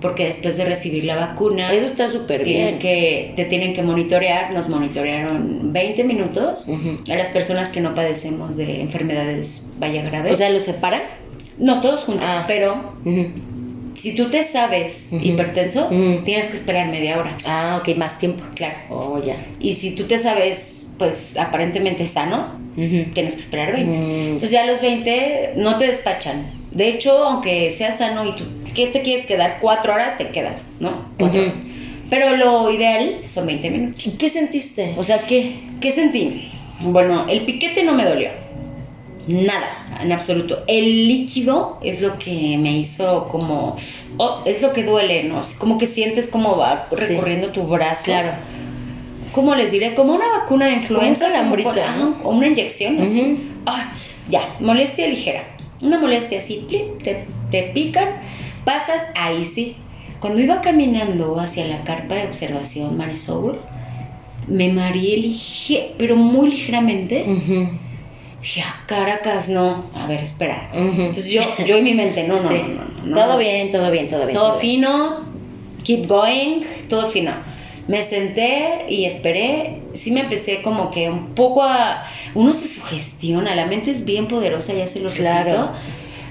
porque 0.00 0.26
después 0.26 0.56
de 0.56 0.64
recibir 0.64 1.04
la 1.04 1.16
vacuna... 1.16 1.72
Eso 1.72 1.86
está 1.86 2.08
súper 2.08 2.44
bien. 2.44 2.78
que, 2.78 3.32
te 3.36 3.44
tienen 3.44 3.74
que 3.74 3.82
monitorear, 3.82 4.52
nos 4.52 4.68
monitorearon 4.68 5.72
20 5.72 6.04
minutos 6.04 6.68
a 7.10 7.14
las 7.14 7.30
personas 7.30 7.70
que 7.70 7.80
no 7.80 7.94
padecemos 7.94 8.56
de 8.56 8.80
enfermedades 8.80 9.70
vaya 9.78 10.02
graves. 10.02 10.34
O 10.34 10.36
sea, 10.36 10.50
¿los 10.50 10.64
separan? 10.64 11.02
No, 11.58 11.80
todos 11.80 12.02
juntos, 12.02 12.26
ah. 12.28 12.44
pero 12.48 12.94
si 13.94 14.14
tú 14.14 14.30
te 14.30 14.42
sabes 14.42 15.10
hipertenso, 15.12 15.88
tienes 16.24 16.46
que 16.46 16.56
esperar 16.56 16.88
media 16.88 17.18
hora. 17.18 17.36
Ah, 17.44 17.80
ok, 17.80 17.96
más 17.96 18.18
tiempo. 18.18 18.44
Claro. 18.54 18.76
Oh, 18.90 19.22
ya. 19.24 19.36
Y 19.60 19.74
si 19.74 19.92
tú 19.92 20.04
te 20.04 20.18
sabes, 20.18 20.88
pues 20.98 21.36
aparentemente 21.36 22.06
sano, 22.06 22.58
tienes 22.74 23.34
que 23.34 23.40
esperar 23.40 23.72
20. 23.72 23.96
Mm. 23.96 24.02
Entonces 24.02 24.50
ya 24.50 24.62
a 24.62 24.66
los 24.66 24.80
20 24.80 25.54
no 25.56 25.76
te 25.76 25.86
despachan. 25.86 26.46
De 26.72 26.88
hecho, 26.88 27.24
aunque 27.24 27.70
seas 27.70 27.98
sano 27.98 28.26
y 28.26 28.34
tú 28.34 28.44
¿qué 28.74 28.88
te 28.88 29.02
quieres 29.02 29.24
quedar, 29.26 29.58
cuatro 29.60 29.94
horas 29.94 30.18
te 30.18 30.28
quedas, 30.28 30.70
¿no? 30.80 31.08
Cuatro 31.18 31.42
horas. 31.42 31.58
Pero 32.10 32.36
lo 32.36 32.70
ideal 32.70 33.20
son 33.24 33.46
20 33.46 33.70
minutos. 33.70 34.06
¿Y 34.06 34.10
qué 34.12 34.28
sentiste? 34.28 34.94
O 34.96 35.02
sea, 35.02 35.22
¿qué? 35.26 35.56
¿Qué 35.80 35.92
sentí? 35.92 36.50
Bueno, 36.80 37.26
el 37.28 37.44
piquete 37.44 37.84
no 37.84 37.94
me 37.94 38.04
dolió 38.04 38.43
nada, 39.28 39.98
en 40.00 40.12
absoluto. 40.12 40.64
El 40.66 41.08
líquido 41.08 41.78
es 41.82 42.00
lo 42.00 42.18
que 42.18 42.56
me 42.58 42.78
hizo 42.78 43.28
como, 43.28 43.76
oh, 44.18 44.42
es 44.44 44.62
lo 44.62 44.72
que 44.72 44.84
duele, 44.84 45.24
¿no? 45.24 45.40
Como 45.58 45.78
que 45.78 45.86
sientes 45.86 46.28
como 46.28 46.56
va 46.56 46.88
recorriendo 46.90 47.50
tu 47.50 47.66
brazo. 47.66 48.04
Claro. 48.06 48.32
¿Cómo 49.32 49.54
les 49.54 49.72
diré? 49.72 49.94
Como 49.94 50.14
una 50.14 50.28
vacuna 50.28 50.66
de 50.66 50.74
influenza. 50.74 51.26
o 52.22 52.30
una 52.30 52.46
inyección, 52.46 53.00
así. 53.00 53.50
Ah, 53.66 53.92
ya, 54.28 54.56
molestia 54.60 55.08
ligera. 55.08 55.44
Una 55.82 55.98
molestia 55.98 56.38
así, 56.38 56.66
te, 57.02 57.26
te 57.50 57.62
pican, 57.74 58.08
pasas, 58.64 59.04
ahí 59.16 59.44
sí. 59.44 59.76
Cuando 60.20 60.40
iba 60.40 60.60
caminando 60.60 61.38
hacia 61.38 61.66
la 61.66 61.82
carpa 61.82 62.14
de 62.14 62.26
observación 62.26 62.96
Marisol, 62.96 63.60
me 64.46 64.72
mareé 64.72 65.30
pero 65.98 66.16
muy 66.16 66.50
ligeramente 66.50 67.24
dije, 68.44 68.62
ah, 68.62 68.82
Caracas, 68.86 69.48
no, 69.48 69.90
a 69.94 70.06
ver, 70.06 70.20
espera. 70.20 70.68
Entonces 70.74 71.30
yo, 71.30 71.40
yo 71.64 71.76
en 71.76 71.84
mi 71.84 71.94
mente, 71.94 72.28
no, 72.28 72.36
no, 72.42 72.50
no, 72.50 72.84
no, 73.04 73.16
Todo 73.16 73.38
bien, 73.38 73.70
todo 73.70 73.90
bien, 73.90 74.08
todo 74.08 74.26
bien. 74.26 74.34
Todo, 74.34 74.58
fino, 74.58 75.20
keep 75.82 76.06
going, 76.06 76.60
todo 76.88 77.08
fino. 77.08 77.32
Me 77.88 78.02
senté 78.02 78.86
y 78.88 79.06
esperé, 79.06 79.82
sí 79.94 80.10
me 80.10 80.20
empecé 80.20 80.62
como 80.62 80.90
que 80.90 81.10
un 81.10 81.34
poco 81.34 81.62
a... 81.62 82.04
Uno 82.34 82.52
se 82.52 82.68
sugestiona, 82.68 83.54
la 83.54 83.66
mente 83.66 83.90
es 83.90 84.04
bien 84.04 84.28
poderosa, 84.28 84.72
ya 84.74 84.86
se 84.86 85.00
lo 85.00 85.10
claro. 85.10 85.70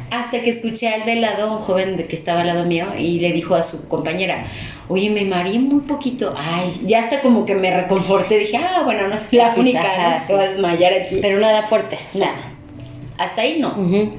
hasta 0.09 0.41
que 0.41 0.49
escuché 0.51 0.89
al 0.89 1.05
de 1.05 1.15
lado, 1.15 1.57
un 1.57 1.63
joven 1.63 2.05
que 2.07 2.15
estaba 2.15 2.41
al 2.41 2.47
lado 2.47 2.65
mío, 2.65 2.87
y 2.97 3.19
le 3.19 3.31
dijo 3.31 3.55
a 3.55 3.63
su 3.63 3.87
compañera, 3.87 4.45
oye, 4.87 5.09
me 5.09 5.25
mareé 5.25 5.59
muy 5.59 5.81
poquito. 5.81 6.33
Ay, 6.37 6.81
ya 6.85 6.99
hasta 6.99 7.21
como 7.21 7.45
que 7.45 7.55
me 7.55 7.75
reconforté. 7.75 8.37
Dije, 8.37 8.57
ah, 8.57 8.81
bueno, 8.83 9.07
no 9.07 9.17
soy 9.17 9.39
la 9.39 9.53
única 9.55 10.23
se 10.25 10.33
va 10.33 10.41
a 10.41 10.47
desmayar 10.49 10.93
aquí. 10.93 11.19
Pero 11.21 11.39
nada 11.39 11.63
fuerte. 11.63 11.97
No. 12.13 12.27
Hasta 13.17 13.41
ahí 13.41 13.59
no, 13.59 13.75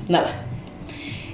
nada. 0.09 0.40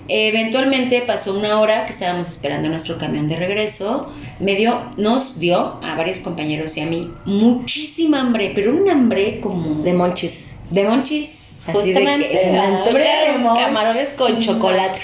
Eventualmente 0.09 1.03
pasó 1.03 1.38
una 1.38 1.61
hora 1.61 1.85
que 1.85 1.93
estábamos 1.93 2.29
esperando 2.29 2.69
nuestro 2.69 2.99
camión 2.99 3.29
de 3.29 3.37
regreso. 3.37 4.12
Me 4.40 4.57
dio, 4.57 4.90
nos 4.97 5.38
dio 5.38 5.79
a 5.83 5.95
varios 5.95 6.19
compañeros 6.19 6.77
y 6.77 6.81
a 6.81 6.87
mí 6.87 7.12
muchísima 7.27 8.21
hambre, 8.21 8.51
pero 8.55 8.75
un 8.75 8.88
hambre 8.90 9.38
como. 9.40 9.83
De 9.83 9.93
monchis. 9.93 10.53
De 10.71 10.83
monchis. 10.83 11.31
Justamente. 11.66 12.29
De 12.29 12.59
hambre 12.59 13.05
de 13.05 13.55
camarones 13.55 14.09
con 14.16 14.40
chocolate. 14.40 15.01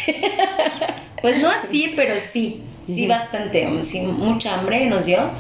pues 1.23 1.41
no 1.41 1.51
así, 1.51 1.93
pero 1.95 2.19
sí 2.19 2.63
sí, 2.87 3.07
bastante, 3.07 3.85
sí, 3.85 4.01
mucha 4.01 4.59
hambre 4.59 4.87
nos 4.87 5.07
dio. 5.07 5.31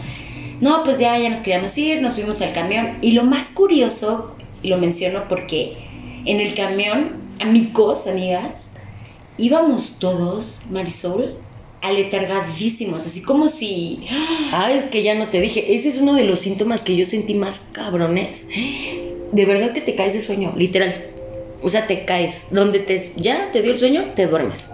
No, 0.60 0.84
pues 0.84 0.98
ya, 0.98 1.18
ya 1.18 1.28
nos 1.28 1.40
queríamos 1.40 1.76
ir, 1.76 2.00
nos 2.00 2.14
subimos 2.14 2.40
al 2.40 2.52
camión. 2.52 2.98
Y 3.02 3.12
lo 3.12 3.24
más 3.24 3.48
curioso, 3.48 4.34
y 4.62 4.68
lo 4.68 4.78
menciono 4.78 5.28
porque 5.28 5.76
en 6.24 6.40
el 6.40 6.54
camión, 6.54 7.20
amigos, 7.40 8.06
amigas, 8.06 8.72
íbamos 9.38 9.98
todos, 9.98 10.60
Marisol, 10.70 11.36
aletargadísimos, 11.82 13.06
así 13.06 13.22
como 13.22 13.48
si... 13.48 14.06
Ah, 14.50 14.72
es 14.72 14.86
que 14.86 15.02
ya 15.02 15.14
no 15.14 15.28
te 15.28 15.40
dije, 15.40 15.74
ese 15.74 15.90
es 15.90 15.98
uno 15.98 16.14
de 16.14 16.24
los 16.24 16.40
síntomas 16.40 16.80
que 16.80 16.96
yo 16.96 17.04
sentí 17.04 17.34
más 17.34 17.60
cabrones. 17.72 18.46
De 19.32 19.44
verdad 19.44 19.72
que 19.72 19.80
te 19.80 19.94
caes 19.94 20.14
de 20.14 20.22
sueño, 20.22 20.54
literal. 20.56 21.06
O 21.62 21.68
sea, 21.68 21.86
te 21.86 22.04
caes. 22.04 22.46
Donde 22.50 22.80
te, 22.80 23.12
ya 23.16 23.50
te 23.52 23.62
dio 23.62 23.72
el 23.72 23.78
sueño, 23.78 24.12
te 24.14 24.26
duermes. 24.26 24.68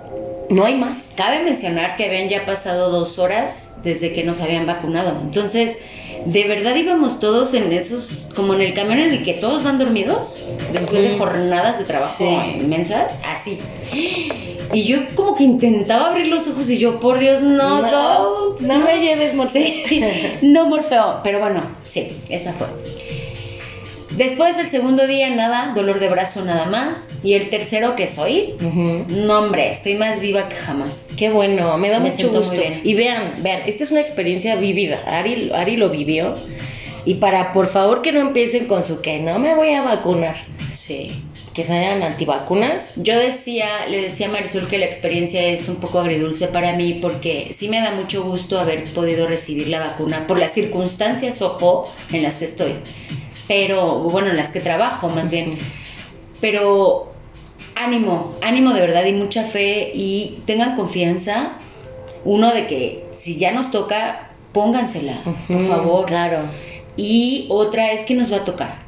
No 0.53 0.65
hay 0.65 0.77
más. 0.77 0.99
Cabe 1.17 1.43
mencionar 1.43 1.97
que 1.97 2.05
habían 2.05 2.29
ya 2.29 2.45
pasado 2.45 2.91
dos 2.91 3.19
horas 3.19 3.75
desde 3.83 4.13
que 4.13 4.23
nos 4.23 4.41
habían 4.41 4.67
vacunado. 4.67 5.19
Entonces, 5.25 5.79
de 6.27 6.47
verdad 6.47 6.77
íbamos 6.77 7.21
todos 7.21 7.55
en 7.55 7.73
esos, 7.73 8.21
como 8.37 8.53
en 8.53 8.61
el 8.61 8.75
camión 8.75 8.99
en 8.99 9.13
el 9.13 9.23
que 9.23 9.35
todos 9.35 9.63
van 9.63 9.79
dormidos, 9.79 10.45
después 10.73 11.03
de 11.03 11.17
jornadas 11.17 11.79
de 11.79 11.85
trabajo 11.85 12.25
inmensas, 12.55 13.19
así. 13.25 13.59
Y 14.75 14.85
yo 14.85 15.15
como 15.15 15.35
que 15.35 15.45
intentaba 15.45 16.11
abrir 16.11 16.29
los 16.29 16.47
ojos 16.49 16.69
y 16.69 16.79
yo, 16.79 17.01
por 17.01 17.19
Dios, 17.19 17.41
no, 17.41 17.81
no, 17.83 18.57
no, 18.61 18.79
me 18.79 19.01
lleves, 19.01 19.35
Morfeo. 19.35 19.65
no, 20.43 20.67
Morfeo. 20.67 21.21
Pero 21.25 21.41
bueno, 21.41 21.63
sí, 21.85 22.19
esa 22.29 22.53
fue. 22.53 22.67
Después 24.17 24.57
del 24.59 24.69
segundo 24.69 25.07
día, 25.07 25.31
nada, 25.31 25.73
dolor 25.75 25.99
de 25.99 26.09
brazo 26.09 26.45
nada 26.45 26.67
más. 26.67 27.11
Y 27.23 27.35
el 27.35 27.49
tercero, 27.49 27.97
que 27.97 28.07
soy, 28.09 28.55
no 29.09 29.39
hombre, 29.39 29.71
estoy 29.71 29.95
más 29.95 30.21
viva 30.21 30.49
que 30.49 30.57
jamás. 30.57 31.11
Qué 31.17 31.31
bueno, 31.31 31.79
me 31.79 31.89
da 31.89 31.99
mucho 31.99 32.31
gusto. 32.31 32.55
Y 32.85 32.95
vean, 32.95 33.43
vean, 33.43 33.63
esta 33.67 33.85
es 33.85 33.91
una 33.91 34.01
experiencia 34.01 34.57
vivida. 34.57 35.03
Ari, 35.07 35.51
Ari 35.55 35.77
lo 35.77 35.89
vivió. 35.89 36.35
Y 37.05 37.15
para, 37.15 37.53
por 37.53 37.69
favor, 37.69 38.03
que 38.03 38.13
no 38.13 38.21
empiecen 38.21 38.67
con 38.67 38.85
su 38.85 39.01
que 39.01 39.19
no 39.19 39.39
me 39.39 39.55
voy 39.55 39.71
a 39.71 39.83
vacunar. 39.83 40.37
Sí. 40.73 41.23
Que 41.55 41.65
sean 41.65 42.03
antivacunas. 42.03 42.93
Yo 42.97 43.19
decía, 43.19 43.87
le 43.91 44.03
decía 44.03 44.29
a 44.29 44.31
Marisol 44.31 44.69
que 44.69 44.79
la 44.79 44.87
experiencia 44.87 45.43
es 45.43 45.69
un 45.69 45.77
poco 45.77 45.99
agridulce 45.99 46.49
para 46.49 46.75
mí 46.77 46.99
porque 47.03 47.51
sí 47.53 47.69
me 47.69 47.81
da 47.81 47.93
mucho 47.93 48.23
gusto 48.23 48.59
haber 48.59 48.85
podido 48.93 49.27
recibir 49.27 49.69
la 49.69 49.81
vacuna 49.81 50.27
por 50.27 50.39
las 50.39 50.53
circunstancias, 50.53 51.43
ojo, 51.43 51.93
en 52.13 52.23
las 52.23 52.37
que 52.37 52.45
estoy 52.47 52.75
pero 53.53 53.99
bueno, 53.99 54.31
en 54.31 54.37
las 54.39 54.51
que 54.51 54.61
trabajo 54.61 55.11
más 55.11 55.31
bien. 55.31 55.59
Pero 56.41 57.13
ánimo, 57.75 58.33
ánimo 58.41 58.73
de 58.73 58.81
verdad 58.81 59.05
y 59.05 59.13
mucha 59.13 59.45
fe 59.45 59.93
y 59.95 60.39
tengan 60.47 60.75
confianza, 60.75 61.59
uno 62.25 62.51
de 62.55 62.67
que 62.67 63.05
si 63.19 63.37
ya 63.37 63.53
nos 63.53 63.71
toca, 63.71 64.31
póngansela, 64.55 65.19
por 65.49 65.69
favor. 65.69 66.07
Claro. 66.07 66.45
Y 66.97 67.45
otra 67.51 67.93
es 67.93 68.05
que 68.05 68.15
nos 68.15 68.33
va 68.33 68.39
a 68.39 68.45
tocar. 68.47 68.79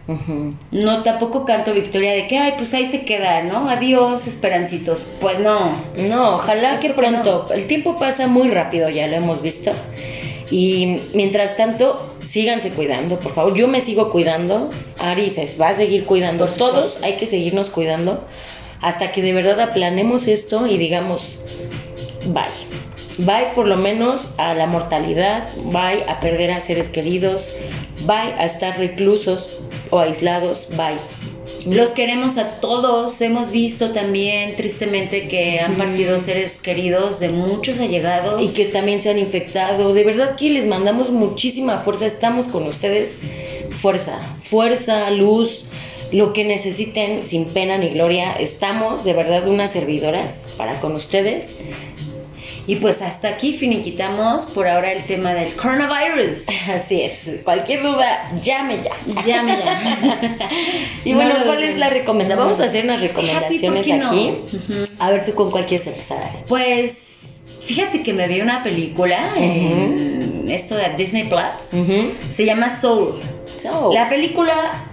No 0.70 1.02
tampoco 1.02 1.44
canto 1.44 1.74
victoria 1.74 2.14
de 2.14 2.26
que, 2.26 2.38
ay, 2.38 2.54
pues 2.56 2.72
ahí 2.72 2.86
se 2.86 3.04
queda, 3.04 3.42
¿no? 3.42 3.68
Adiós, 3.68 4.26
esperancitos. 4.26 5.04
Pues 5.20 5.40
no. 5.40 5.76
No, 6.08 6.36
ojalá 6.36 6.76
que 6.76 6.90
pronto. 6.94 7.48
El 7.52 7.66
tiempo 7.66 7.98
pasa 7.98 8.28
muy 8.28 8.48
rápido, 8.48 8.88
ya 8.88 9.08
lo 9.08 9.16
hemos 9.16 9.42
visto. 9.42 9.72
Y 10.50 11.00
mientras 11.12 11.56
tanto, 11.56 12.13
síganse 12.28 12.70
cuidando, 12.70 13.18
por 13.18 13.32
favor. 13.32 13.54
Yo 13.54 13.68
me 13.68 13.80
sigo 13.80 14.10
cuidando. 14.10 14.70
Ari 14.98 15.30
se 15.30 15.46
va 15.56 15.68
a 15.68 15.74
seguir 15.74 16.04
cuidando. 16.04 16.46
Todos 16.46 16.98
hay 17.02 17.16
que 17.16 17.26
seguirnos 17.26 17.70
cuidando 17.70 18.24
hasta 18.84 19.12
que 19.12 19.22
de 19.22 19.32
verdad 19.32 19.60
aplanemos 19.60 20.28
esto 20.28 20.66
y 20.66 20.76
digamos, 20.76 21.22
bye. 22.26 22.44
Bye 23.16 23.52
por 23.54 23.66
lo 23.66 23.76
menos 23.76 24.26
a 24.38 24.54
la 24.54 24.66
mortalidad, 24.66 25.48
bye 25.66 26.04
a 26.08 26.18
perder 26.20 26.50
a 26.50 26.60
seres 26.60 26.88
queridos, 26.88 27.46
bye 28.00 28.34
a 28.36 28.44
estar 28.44 28.76
reclusos 28.76 29.56
o 29.90 30.00
aislados, 30.00 30.68
bye. 30.76 30.98
Los 31.66 31.90
queremos 31.90 32.36
a 32.36 32.60
todos. 32.60 33.20
Hemos 33.22 33.50
visto 33.50 33.92
también, 33.92 34.54
tristemente, 34.54 35.28
que 35.28 35.60
han 35.60 35.76
partido 35.76 36.20
seres 36.20 36.58
queridos 36.58 37.20
de 37.20 37.30
muchos 37.30 37.78
allegados. 37.78 38.40
Y 38.42 38.54
que 38.54 38.66
también 38.66 39.00
se 39.00 39.10
han 39.10 39.18
infectado. 39.18 39.94
De 39.94 40.04
verdad 40.04 40.36
que 40.36 40.50
les 40.50 40.66
mandamos 40.66 41.10
muchísima 41.10 41.78
fuerza. 41.78 42.04
Estamos 42.06 42.48
con 42.48 42.66
ustedes. 42.66 43.16
Fuerza, 43.78 44.36
fuerza, 44.42 45.10
luz, 45.10 45.62
lo 46.12 46.32
que 46.34 46.44
necesiten, 46.44 47.22
sin 47.22 47.46
pena 47.46 47.78
ni 47.78 47.90
gloria. 47.90 48.32
Estamos, 48.34 49.02
de 49.04 49.14
verdad, 49.14 49.48
unas 49.48 49.72
servidoras 49.72 50.46
para 50.58 50.80
con 50.80 50.92
ustedes. 50.92 51.54
Y 52.66 52.76
pues 52.76 53.02
hasta 53.02 53.28
aquí 53.28 53.54
finiquitamos 53.58 54.46
por 54.46 54.66
ahora 54.66 54.92
el 54.92 55.04
tema 55.04 55.34
del 55.34 55.52
coronavirus. 55.54 56.46
Así 56.68 57.02
es. 57.02 57.20
Cualquier 57.44 57.82
duda, 57.82 58.30
llame 58.42 58.82
ya. 58.82 59.22
Llame 59.22 59.58
ya. 59.58 60.38
y 61.04 61.12
bueno, 61.12 61.38
No, 61.40 61.44
¿cuál 61.44 61.62
es 61.62 61.76
la 61.76 61.90
recomendación? 61.90 62.46
Vamos 62.46 62.60
a 62.60 62.64
hacer 62.64 62.84
unas 62.84 63.02
Ah, 63.02 63.06
sí, 63.48 63.58
¿por 63.58 63.74
recomendaciones 63.74 63.98
no? 64.02 64.08
aquí. 64.08 64.88
A 64.98 65.10
ver, 65.10 65.24
¿tú 65.26 65.34
con 65.34 65.50
cuál 65.50 65.66
quieres 65.66 65.86
empezar? 65.86 66.30
Pues 66.48 67.06
fíjate 67.60 68.02
que 68.02 68.14
me 68.14 68.26
vi 68.28 68.40
una 68.40 68.62
película 68.62 69.34
en 69.36 70.46
esto 70.48 70.74
de 70.74 70.88
Disney 70.96 71.24
Plus. 71.28 71.84
Se 72.30 72.44
llama 72.46 72.70
Soul. 72.70 73.20
So, 73.58 73.92
La 73.92 74.08
película 74.08 74.84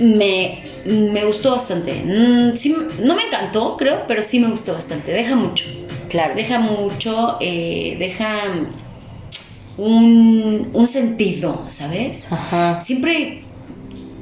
me, 0.00 0.62
me 0.84 1.24
gustó 1.24 1.52
bastante. 1.52 1.94
Mm, 2.04 2.56
sí, 2.56 2.76
no 2.98 3.14
me 3.14 3.22
encantó, 3.22 3.76
creo, 3.76 4.04
pero 4.08 4.22
sí 4.24 4.40
me 4.40 4.48
gustó 4.48 4.72
bastante. 4.74 5.12
Deja 5.12 5.36
mucho. 5.36 5.64
Claro. 6.12 6.34
Deja 6.36 6.58
mucho, 6.60 7.38
eh, 7.40 7.96
deja 7.98 8.68
un, 9.78 10.70
un 10.72 10.86
sentido, 10.86 11.64
¿sabes? 11.68 12.30
Ajá. 12.30 12.80
Siempre 12.82 13.40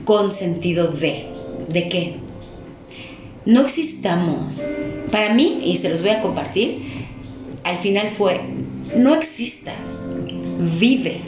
con 0.05 0.33
sentido 0.33 0.92
de. 0.92 1.26
¿De 1.68 1.88
qué? 1.88 2.14
No 3.44 3.62
existamos. 3.62 4.62
Para 5.11 5.35
mí, 5.35 5.61
y 5.64 5.76
se 5.76 5.88
los 5.88 6.03
voy 6.03 6.11
a 6.11 6.22
compartir, 6.22 6.83
al 7.64 7.76
final 7.76 8.11
fue, 8.11 8.40
no 8.96 9.14
existas, 9.14 10.09
vive. 10.79 11.20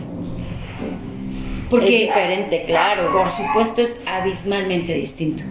Es 1.73 1.87
diferente, 1.89 2.65
claro. 2.67 3.13
Por 3.13 3.31
supuesto, 3.31 3.81
es 3.81 4.01
abismalmente 4.07 4.95
distinto. 4.95 5.43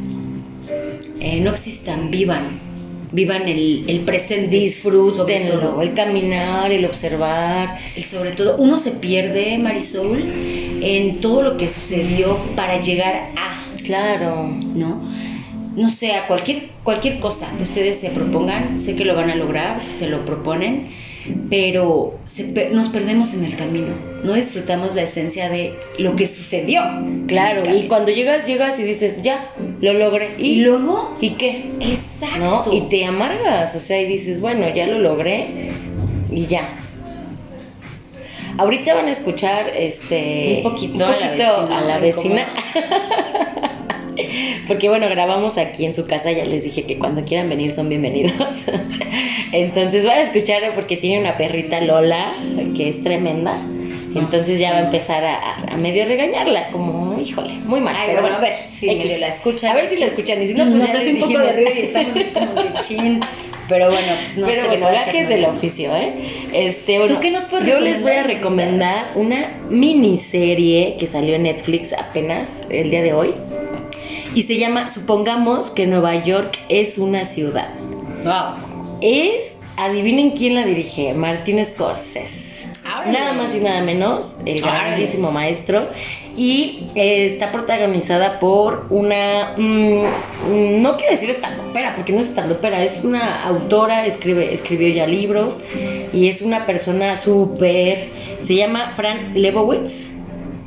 Eh, 1.19 1.39
no 1.41 1.51
existan, 1.51 2.11
vivan. 2.11 2.70
Vivan 3.11 3.47
el, 3.47 3.85
el 3.87 3.99
presente. 4.01 4.55
Disfrútenlo, 4.55 5.81
el 5.81 5.93
caminar, 5.93 6.71
el 6.71 6.85
observar. 6.85 7.77
Y 7.95 8.03
sobre 8.03 8.31
todo, 8.31 8.57
uno 8.57 8.77
se 8.77 8.91
pierde, 8.91 9.57
Marisol, 9.57 10.23
en 10.81 11.21
todo 11.21 11.41
lo 11.41 11.57
que 11.57 11.69
sucedió 11.69 12.37
para 12.55 12.81
llegar 12.81 13.31
a, 13.37 13.51
Claro. 13.83 14.47
¿no? 14.47 15.01
No 15.75 15.89
sé, 15.89 16.13
a 16.13 16.27
cualquier, 16.27 16.69
cualquier 16.83 17.19
cosa 17.19 17.47
que 17.57 17.63
ustedes 17.63 17.99
se 17.99 18.09
propongan, 18.09 18.81
sé 18.81 18.95
que 18.95 19.05
lo 19.05 19.15
van 19.15 19.29
a 19.29 19.35
lograr 19.35 19.81
si 19.81 19.93
se 19.93 20.09
lo 20.09 20.25
proponen, 20.25 20.89
pero 21.49 22.19
se 22.25 22.43
nos 22.71 22.89
perdemos 22.89 23.33
en 23.33 23.45
el 23.45 23.55
camino, 23.55 23.93
no 24.23 24.33
disfrutamos 24.33 24.95
la 24.95 25.03
esencia 25.03 25.49
de 25.49 25.73
lo 25.97 26.15
que 26.15 26.27
sucedió. 26.27 26.81
Claro, 27.27 27.63
y 27.73 27.87
cuando 27.87 28.11
llegas, 28.11 28.47
llegas 28.47 28.79
y 28.79 28.83
dices, 28.83 29.21
ya, 29.21 29.53
lo 29.81 29.93
logré. 29.93 30.35
Y 30.37 30.57
luego, 30.57 31.15
¿Y 31.21 31.31
qué? 31.31 31.69
¿No? 31.79 31.85
exacto. 31.85 32.71
Y 32.73 32.81
te 32.89 33.05
amargas, 33.05 33.75
o 33.75 33.79
sea, 33.79 34.01
y 34.01 34.05
dices, 34.05 34.39
bueno, 34.41 34.67
ya 34.73 34.87
lo 34.87 34.99
logré 34.99 35.71
y 36.31 36.45
ya. 36.45 36.77
Ahorita 38.57 38.93
van 38.93 39.07
a 39.07 39.11
escuchar 39.11 39.69
este 39.69 40.57
Un 40.57 40.71
poquito 40.71 41.05
a 41.05 41.09
la 41.09 41.15
poquito 41.15 41.27
vecina, 41.29 41.77
a 41.77 41.81
la 41.81 41.99
vecina. 41.99 42.47
Porque 44.67 44.89
bueno, 44.89 45.09
grabamos 45.09 45.57
aquí 45.57 45.85
en 45.85 45.95
su 45.95 46.05
casa, 46.05 46.31
ya 46.31 46.45
les 46.45 46.63
dije 46.63 46.83
que 46.83 46.97
cuando 46.97 47.23
quieran 47.23 47.49
venir 47.49 47.71
son 47.71 47.89
bienvenidos. 47.89 48.65
Entonces 49.51 50.05
van 50.05 50.19
a 50.19 50.21
escuchar 50.21 50.61
porque 50.75 50.95
tiene 50.97 51.19
una 51.19 51.35
perrita 51.35 51.81
Lola 51.81 52.33
que 52.75 52.89
es 52.89 53.01
tremenda. 53.01 53.61
Entonces 54.15 54.59
ya 54.59 54.71
va 54.71 54.77
a 54.79 54.81
empezar 54.83 55.23
a, 55.23 55.77
medio 55.77 56.05
regañarla, 56.05 56.67
como, 56.69 57.17
híjole, 57.19 57.53
muy 57.65 57.79
mal. 57.79 57.95
Ay, 57.97 58.07
pero 58.09 58.21
bueno, 58.21 58.37
a 58.37 58.39
ver 58.41 58.55
si 58.69 58.89
X. 58.89 59.05
medio 59.05 59.19
la 59.19 59.27
escuchan. 59.27 59.71
A 59.71 59.73
ver 59.73 59.87
si 59.87 59.95
la 59.97 60.07
escuchan. 60.07 60.41
Y 60.41 60.47
si 60.47 60.53
no, 60.53 60.69
pues 60.69 60.81
nos 60.81 60.89
hace 60.89 61.13
un 61.13 61.19
poco 61.19 61.39
de 61.39 61.53
ruido 61.53 61.71
y 61.75 61.79
estamos 61.79 62.13
como 62.33 62.61
de 62.61 62.79
chin. 62.81 63.21
Pero 63.69 63.89
bueno, 63.89 64.13
pues 64.19 64.37
no 64.37 64.47
Pero 64.47 64.63
se 64.63 64.69
le 64.69 64.77
bueno, 64.79 64.93
gajes 64.93 65.29
del 65.29 65.45
oficio, 65.45 65.95
¿eh? 65.95 66.13
Este, 66.51 66.99
bueno, 66.99 67.21
qué 67.21 67.31
nos 67.31 67.45
puedes 67.45 67.65
Yo 67.65 67.79
les 67.79 68.01
voy 68.01 68.11
a 68.11 68.23
recomendar 68.23 69.11
una 69.15 69.57
miniserie 69.69 70.97
que 70.99 71.07
salió 71.07 71.35
en 71.35 71.43
Netflix 71.43 71.93
apenas 71.93 72.67
el 72.69 72.89
día 72.89 73.01
de 73.01 73.13
hoy. 73.13 73.33
Y 74.33 74.43
se 74.43 74.57
llama 74.57 74.87
Supongamos 74.87 75.71
que 75.71 75.85
Nueva 75.87 76.23
York 76.23 76.57
es 76.69 76.97
una 76.97 77.25
ciudad. 77.25 77.73
Wow. 78.23 78.99
Es, 79.01 79.57
adivinen 79.75 80.31
quién 80.31 80.55
la 80.55 80.65
dirige, 80.65 81.13
Martín 81.13 81.63
Scorsese. 81.65 82.67
Órale. 82.85 83.11
Nada 83.11 83.33
más 83.33 83.55
y 83.55 83.59
nada 83.59 83.81
menos, 83.81 84.37
el 84.45 84.61
grandísimo 84.61 85.31
maestro. 85.31 85.87
Y 86.37 86.87
eh, 86.95 87.25
está 87.25 87.51
protagonizada 87.51 88.39
por 88.39 88.87
una. 88.89 89.53
mm, 89.57 90.03
mm, 90.49 90.81
no 90.81 90.95
quiero 90.95 91.11
decir 91.11 91.29
estandopera, 91.29 91.93
porque 91.95 92.13
no 92.13 92.19
es 92.19 92.27
estandopera, 92.27 92.81
es 92.83 93.01
una 93.03 93.43
autora, 93.43 94.05
escribe, 94.05 94.53
escribió 94.53 94.87
ya 94.87 95.07
libros 95.07 95.57
y 96.13 96.29
es 96.29 96.41
una 96.41 96.65
persona 96.65 97.17
súper. 97.17 98.07
Se 98.43 98.55
llama 98.55 98.93
Fran 98.95 99.33
Lebowitz. 99.33 100.09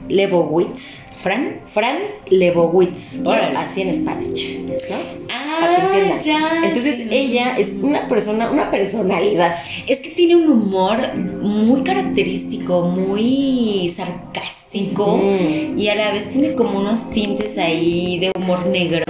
Lebowitz. 0.09 1.04
¿Fran? 1.25 1.61
Fran 1.65 1.99
Lebowitz. 2.29 3.19
Órale. 3.25 3.57
Así 3.57 3.81
en 3.81 3.95
Spanish. 3.95 4.59
¿no? 4.61 4.97
Ah, 5.33 5.57
Para 5.61 5.77
que 5.77 5.83
entiendan. 6.11 6.21
ya. 6.21 6.69
Entonces 6.69 6.97
sí. 6.97 7.09
ella 7.11 7.57
es 7.57 7.73
una 7.81 8.07
persona, 8.09 8.51
una 8.51 8.71
personalidad. 8.71 9.57
Es 9.89 10.01
que 10.01 10.11
tiene 10.11 10.37
un 10.37 10.51
humor 10.51 10.99
muy 11.17 11.83
característico, 11.83 12.83
muy 12.83 13.89
sarcástico 13.89 15.17
Mm. 15.17 15.79
y 15.79 15.89
a 15.89 15.95
la 15.95 16.13
vez 16.13 16.29
tiene 16.31 16.55
como 16.55 16.81
unos 16.81 17.09
tintes 17.11 17.57
ahí 17.59 18.19
de 18.19 18.33
humor 18.37 18.67
negro. 18.67 19.05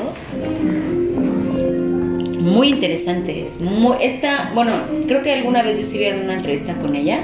Muy 2.38 2.68
interesantes. 2.68 3.58
Muy, 3.60 3.96
esta, 4.00 4.52
bueno, 4.54 4.82
creo 5.08 5.22
que 5.22 5.32
alguna 5.32 5.62
vez 5.62 5.78
yo 5.78 5.84
sí 5.84 5.98
vieron 5.98 6.24
una 6.24 6.34
entrevista 6.34 6.74
con 6.78 6.94
ella, 6.94 7.20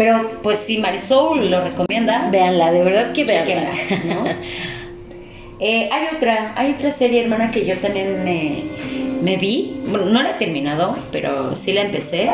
pero 0.00 0.30
pues 0.42 0.60
si 0.60 0.78
Marisol 0.78 1.50
lo 1.50 1.62
recomienda, 1.62 2.30
Véanla, 2.30 2.72
de 2.72 2.84
verdad 2.84 3.12
que 3.12 3.24
véanla. 3.24 3.70
¿no? 4.06 4.24
Eh, 5.62 5.90
hay 5.92 6.06
otra, 6.16 6.54
hay 6.56 6.72
otra 6.72 6.90
serie, 6.90 7.20
hermana, 7.20 7.50
que 7.50 7.66
yo 7.66 7.76
también 7.80 8.24
me, 8.24 8.62
me 9.20 9.36
vi. 9.36 9.76
Bueno, 9.88 10.06
no 10.06 10.22
la 10.22 10.30
he 10.30 10.34
terminado, 10.38 10.96
pero 11.12 11.54
sí 11.54 11.74
la 11.74 11.82
empecé 11.82 12.30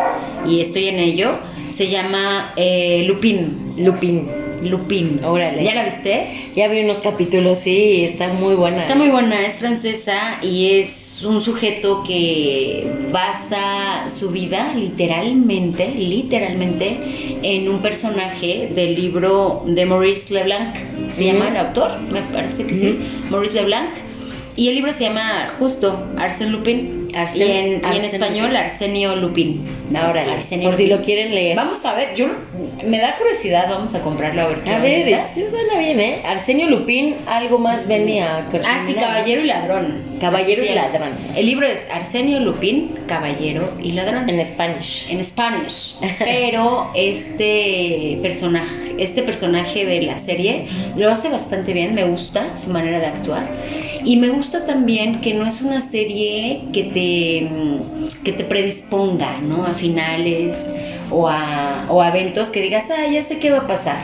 y 0.46 0.61
estoy 0.61 0.87
en 0.87 1.00
ello. 1.00 1.40
Se 1.72 1.88
llama 1.88 2.52
eh, 2.55 3.02
Lupin. 3.05 3.72
Lupin. 3.79 4.31
Lupin. 4.62 5.24
Órale. 5.24 5.64
¿Ya 5.64 5.74
la 5.74 5.84
viste? 5.84 6.50
Ya 6.54 6.68
vi 6.68 6.80
unos 6.80 6.98
capítulos, 7.00 7.58
sí, 7.58 8.04
está 8.04 8.32
muy 8.32 8.54
buena. 8.54 8.78
Está 8.78 8.94
muy 8.94 9.08
buena, 9.08 9.46
es 9.46 9.56
francesa 9.56 10.38
y 10.42 10.72
es 10.72 11.22
un 11.24 11.40
sujeto 11.40 12.02
que 12.06 12.86
basa 13.10 14.08
su 14.10 14.30
vida 14.30 14.72
literalmente, 14.74 15.88
literalmente, 15.88 16.98
en 17.42 17.68
un 17.68 17.80
personaje 17.80 18.70
del 18.74 18.94
libro 18.94 19.62
de 19.66 19.86
Maurice 19.86 20.34
Leblanc. 20.34 20.76
Se 21.10 21.24
llama 21.24 21.48
el 21.48 21.56
autor, 21.56 21.90
me 22.10 22.22
parece 22.22 22.66
que 22.66 22.74
sí, 22.74 22.98
Maurice 23.30 23.54
Leblanc. 23.54 23.90
Y 24.56 24.68
el 24.68 24.74
libro 24.74 24.92
se 24.92 25.04
llama 25.04 25.46
justo 25.58 26.06
Arsène 26.16 26.50
Lupin. 26.50 27.05
Arsène- 27.14 27.36
y 27.38 27.50
en, 27.50 27.94
y 27.94 27.98
en 27.98 28.04
español 28.04 28.46
Lupin. 28.48 28.56
Arsenio 28.56 29.16
Lupin. 29.16 29.64
Órale, 29.90 30.32
Arsenio 30.32 30.68
por 30.70 30.76
si 30.76 30.84
Lupin. 30.84 30.96
lo 30.98 31.04
quieren 31.04 31.34
leer. 31.34 31.56
Vamos 31.56 31.84
a 31.84 31.94
ver, 31.94 32.14
yo 32.14 32.26
me 32.86 32.98
da 32.98 33.16
curiosidad, 33.18 33.66
vamos 33.68 33.94
a 33.94 34.00
comprarlo 34.00 34.42
a 34.42 34.46
ver 34.48 34.60
qué 34.62 34.70
A 34.70 34.78
ver, 34.78 35.18
sí 35.32 35.42
suena 35.48 35.78
bien, 35.78 36.00
¿eh? 36.00 36.22
Arsenio 36.24 36.68
Lupin, 36.68 37.16
algo 37.26 37.58
más 37.58 37.86
venía. 37.86 38.46
Ah, 38.64 38.82
sí, 38.86 38.94
Caballero 38.94 39.42
y 39.42 39.46
Ladrón. 39.46 40.02
Caballero 40.20 40.64
y. 40.64 40.68
Ladrón. 40.74 41.10
El 41.36 41.46
libro 41.46 41.66
es 41.66 41.86
Arsenio 41.92 42.40
Lupin, 42.40 42.94
Caballero 43.06 43.72
y 43.82 43.92
Ladrón. 43.92 44.28
En 44.28 44.44
Spanish. 44.44 45.06
En 45.10 45.22
Spanish. 45.22 45.94
Pero 46.18 46.90
este 47.40 48.18
personaje, 48.22 48.94
este 48.98 49.22
personaje 49.22 49.84
de 49.84 50.02
la 50.02 50.16
serie 50.18 50.66
lo 50.96 51.10
hace 51.10 51.28
bastante 51.28 51.72
bien, 51.72 51.94
me 51.94 52.04
gusta 52.04 52.56
su 52.56 52.70
manera 52.70 52.98
de 52.98 53.06
actuar. 53.06 53.48
Y 54.04 54.16
me 54.18 54.28
gusta 54.28 54.64
también 54.66 55.20
que 55.20 55.34
no 55.34 55.46
es 55.46 55.60
una 55.62 55.80
serie 55.80 56.60
que 56.72 56.84
te, 56.96 57.48
mm, 57.50 58.22
que 58.24 58.32
te 58.32 58.44
predisponga, 58.44 59.38
¿no? 59.42 59.66
A 59.66 59.74
finales 59.74 60.56
o 61.11 61.28
a, 61.28 61.85
o 61.90 62.00
a 62.00 62.09
eventos 62.09 62.48
que 62.50 62.62
digas, 62.62 62.87
ah, 62.90 63.06
ya 63.12 63.22
sé 63.22 63.38
qué 63.38 63.50
va 63.50 63.59
a 63.59 63.66
pasar. 63.66 63.98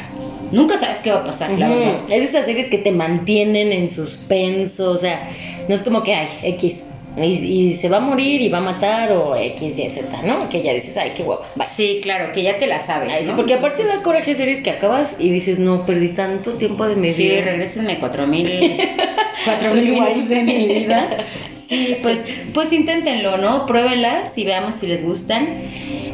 Nunca 0.53 0.77
sabes 0.77 0.99
qué 0.99 1.11
va 1.11 1.21
a 1.21 1.25
pasar, 1.25 1.51
la 1.59 1.69
verdad. 1.71 2.01
Es 2.11 2.29
esas 2.29 2.45
series 2.45 2.69
que 2.69 2.77
te 2.79 2.93
mantienen 2.93 3.73
en 3.73 3.91
suspenso, 3.91 4.91
o 4.91 4.97
sea, 4.99 5.27
no 5.67 5.75
es 5.75 5.83
como 5.83 6.03
que, 6.03 6.15
ay, 6.15 6.29
X, 6.43 6.85
y, 7.17 7.23
y 7.23 7.73
se 7.73 7.89
va 7.89 7.97
a 7.97 8.01
morir 8.01 8.41
y 8.43 8.49
va 8.51 8.59
a 8.59 8.63
matar, 8.63 9.13
o 9.13 9.35
X, 9.35 9.79
Y, 9.79 9.89
Z, 9.89 10.23
¿no? 10.25 10.49
Que 10.51 10.63
ya 10.63 10.75
dices, 10.75 10.95
ay, 10.99 11.13
qué 11.17 11.23
hueva, 11.23 11.41
bye. 11.57 11.67
Sí, 11.67 12.01
claro, 12.03 12.33
que 12.35 12.43
ya 12.43 12.59
te 12.59 12.67
la 12.67 12.81
sabes. 12.81 13.09
Ay, 13.11 13.25
sí, 13.25 13.33
porque 13.35 13.55
aparte 13.55 13.85
da 13.87 14.03
coraje 14.03 14.35
series 14.35 14.61
que 14.61 14.71
acabas 14.71 15.17
y 15.19 15.31
dices, 15.31 15.59
no, 15.59 15.87
perdí 15.87 16.09
tanto 16.09 16.53
tiempo 16.55 16.87
de 16.87 16.97
mi 16.97 17.11
Sí, 17.11 17.29
vida. 17.29 17.41
regrésenme 17.43 17.99
cuatro 17.99 18.27
mil, 18.27 18.47
cuatro 19.47 19.73
mil 19.75 19.91
minutos 19.93 20.29
de 20.29 20.43
mi 20.43 20.67
vida. 20.69 21.17
Sí, 21.73 21.97
pues, 22.03 22.25
pues 22.53 22.73
inténtenlo, 22.73 23.39
¿no? 23.39 23.67
Pruébenlas 23.67 24.37
y 24.37 24.45
veamos 24.45 24.75
si 24.77 24.87
les 24.87 25.05
gustan. 25.05 25.59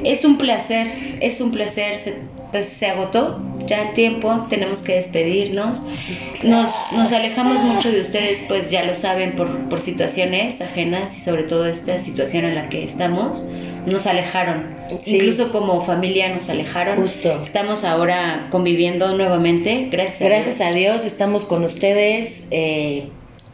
Es 0.05 0.25
un 0.25 0.38
placer, 0.38 0.87
es 1.21 1.40
un 1.40 1.51
placer, 1.51 1.97
se, 1.99 2.14
pues 2.53 2.66
se 2.68 2.87
agotó 2.87 3.42
ya 3.66 3.88
el 3.88 3.92
tiempo, 3.94 4.47
tenemos 4.49 4.83
que 4.83 4.94
despedirnos. 4.94 5.83
Nos, 6.44 6.71
nos 6.92 7.11
alejamos 7.12 7.61
mucho 7.62 7.90
de 7.90 8.01
ustedes, 8.01 8.40
pues 8.47 8.71
ya 8.71 8.85
lo 8.85 8.94
saben, 8.94 9.35
por, 9.35 9.68
por 9.68 9.81
situaciones 9.81 10.61
ajenas 10.61 11.16
y 11.16 11.21
sobre 11.21 11.42
todo 11.42 11.66
esta 11.66 11.99
situación 11.99 12.44
en 12.44 12.55
la 12.55 12.68
que 12.68 12.85
estamos. 12.85 13.44
Nos 13.87 14.07
alejaron, 14.07 14.77
Sí. 15.03 15.16
incluso 15.16 15.51
como 15.51 15.83
familia 15.83 16.33
nos 16.33 16.49
alejaron. 16.49 16.99
Justo. 17.03 17.40
Estamos 17.42 17.85
ahora 17.85 18.47
conviviendo 18.51 19.16
nuevamente, 19.16 19.88
gracias. 19.90 20.23
a 20.23 20.25
Gracias 20.27 20.59
Dios. 20.59 20.68
a 20.68 20.73
Dios 20.73 21.05
estamos 21.05 21.44
con 21.44 21.64
ustedes. 21.64 22.44
eh, 22.53 23.09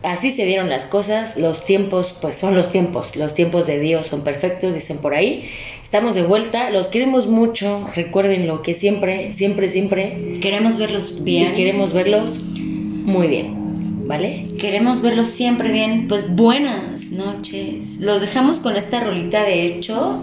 así 0.04 0.30
se 0.30 0.44
dieron 0.46 0.68
las 0.68 0.84
cosas. 0.84 1.36
Los 1.36 1.64
tiempos, 1.64 2.14
pues 2.20 2.36
son 2.36 2.54
los 2.54 2.70
tiempos. 2.70 3.16
Los 3.16 3.34
tiempos 3.34 3.66
de 3.66 3.78
Dios 3.80 4.06
son 4.06 4.22
perfectos, 4.22 4.74
dicen 4.74 4.98
por 4.98 5.14
ahí. 5.14 5.48
Estamos 5.82 6.14
de 6.14 6.22
vuelta. 6.22 6.70
Los 6.70 6.88
queremos 6.88 7.26
mucho. 7.26 7.88
Recuerden 7.94 8.46
lo 8.46 8.62
que 8.62 8.74
siempre, 8.74 9.32
siempre, 9.32 9.68
siempre. 9.68 10.38
Queremos 10.40 10.78
verlos 10.78 11.16
Y 11.18 11.22
bien. 11.22 11.52
queremos 11.52 11.92
verlos 11.92 12.44
muy 12.44 13.28
bien. 13.28 13.64
¿Vale? 14.06 14.44
Queremos 14.60 15.00
verlos 15.00 15.28
siempre 15.28 15.72
bien. 15.72 16.06
Pues 16.08 16.34
buenas 16.34 17.10
noches. 17.10 17.98
Los 18.00 18.20
dejamos 18.20 18.60
con 18.60 18.76
esta 18.76 19.00
rolita 19.02 19.44
de 19.44 19.64
hecho 19.66 20.22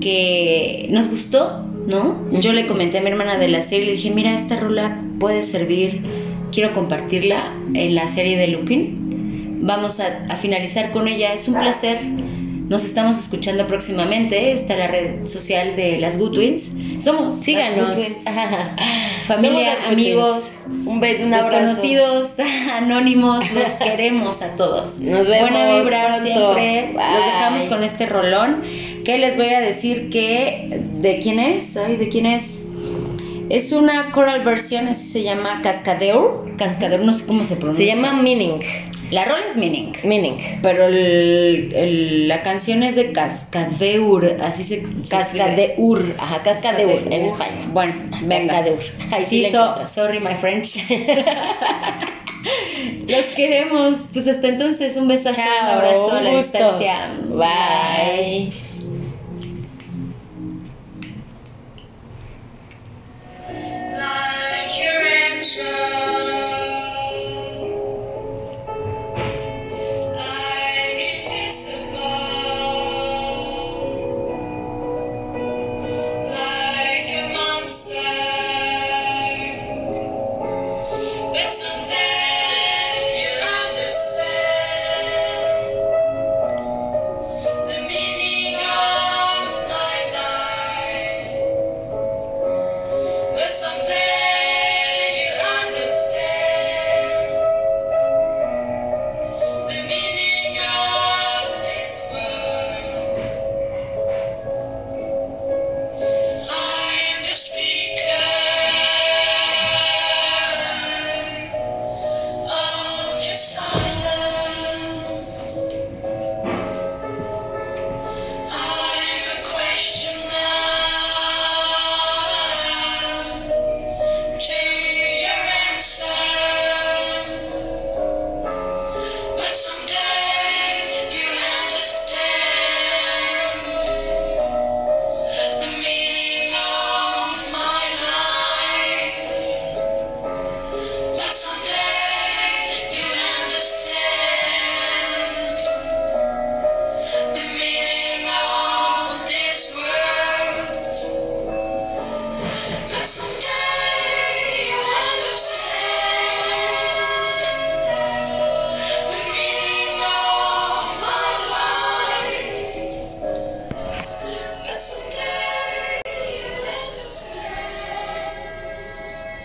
que 0.00 0.88
nos 0.90 1.08
gustó, 1.08 1.64
¿no? 1.86 2.30
Yo 2.40 2.52
le 2.52 2.66
comenté 2.66 2.98
a 2.98 3.02
mi 3.02 3.08
hermana 3.10 3.38
de 3.38 3.48
la 3.48 3.62
serie, 3.62 3.86
le 3.86 3.92
dije, 3.92 4.10
mira, 4.10 4.34
esta 4.34 4.58
rola 4.58 5.00
puede 5.20 5.44
servir, 5.44 6.02
quiero 6.52 6.72
compartirla 6.74 7.54
en 7.74 7.94
la 7.94 8.08
serie 8.08 8.36
de 8.36 8.48
Lupin. 8.48 9.03
Vamos 9.66 9.98
a, 9.98 10.18
a 10.28 10.36
finalizar 10.36 10.90
con 10.92 11.08
ella, 11.08 11.32
es 11.32 11.48
un 11.48 11.54
placer. 11.54 12.02
Nos 12.68 12.84
estamos 12.84 13.18
escuchando 13.18 13.66
próximamente. 13.66 14.52
Está 14.52 14.76
la 14.76 14.86
red 14.86 15.26
social 15.26 15.76
de 15.76 15.98
las 15.98 16.18
Good 16.18 16.32
Twins. 16.32 16.72
Somos 16.98 17.36
Síganos. 17.40 17.94
Twins. 17.94 18.20
Familia, 19.26 19.76
amigos, 19.86 20.66
Un 20.86 21.00
beso, 21.00 21.24
un 21.26 21.32
abrazo. 21.34 21.50
desconocidos, 21.50 22.36
anónimos, 22.72 23.50
los 23.52 23.68
queremos 23.82 24.42
a 24.42 24.56
todos. 24.56 25.00
Nos 25.00 25.26
vemos 25.26 25.50
Buena 25.50 25.78
vibra 25.78 26.06
pronto. 26.08 26.22
siempre. 26.26 26.92
Bye. 26.94 27.14
Los 27.14 27.24
dejamos 27.24 27.62
con 27.64 27.84
este 27.84 28.06
rolón. 28.06 28.62
Que 29.04 29.18
les 29.18 29.36
voy 29.36 29.48
a 29.48 29.60
decir 29.60 30.10
que. 30.10 30.80
¿De 31.00 31.18
quién 31.20 31.38
es? 31.38 31.76
Ay, 31.76 31.96
¿de 31.96 32.08
quién 32.08 32.26
es? 32.26 32.62
Es 33.50 33.72
una 33.72 34.10
choral 34.14 34.42
versión, 34.42 34.88
así 34.88 35.06
se 35.10 35.22
llama 35.22 35.60
Cascadeur. 35.62 36.54
Cascadeur, 36.56 37.00
no 37.00 37.12
sé 37.12 37.26
cómo 37.26 37.44
se 37.44 37.50
Se 37.50 37.56
pronuncia. 37.56 37.94
llama 37.94 38.14
Meaning. 38.22 38.60
La 39.10 39.24
rola 39.24 39.46
es 39.48 39.56
Meaning. 39.56 39.92
Meaning. 40.04 40.38
Pero 40.62 40.86
el, 40.86 42.26
la 42.28 42.42
canción 42.42 42.82
es 42.82 42.96
de 42.96 43.12
Cascadeur, 43.12 44.36
así 44.40 44.64
se, 44.64 44.82
Cascadeur, 45.08 46.16
ajá, 46.18 46.42
Cascadeur, 46.42 47.12
en 47.12 47.26
España. 47.26 47.68
Bueno, 47.72 47.94
venga. 48.22 48.54
Cascadeur. 48.54 48.78
Ahí 49.12 49.24
sí, 49.24 49.46
sorry 49.84 50.20
my 50.20 50.34
French. 50.34 50.76
Los 53.08 53.24
queremos. 53.36 54.08
Pues 54.12 54.26
hasta 54.28 54.48
entonces, 54.48 54.96
un 54.96 55.08
besazo, 55.08 55.40
Chao, 55.40 55.64
un 55.64 55.70
abrazo 55.70 56.12
a 56.12 56.20
la 56.20 56.36
distancia. 56.36 57.14
Bye. 57.28 58.52
Like 63.96 64.76
your 64.78 65.06
angel. 65.06 66.13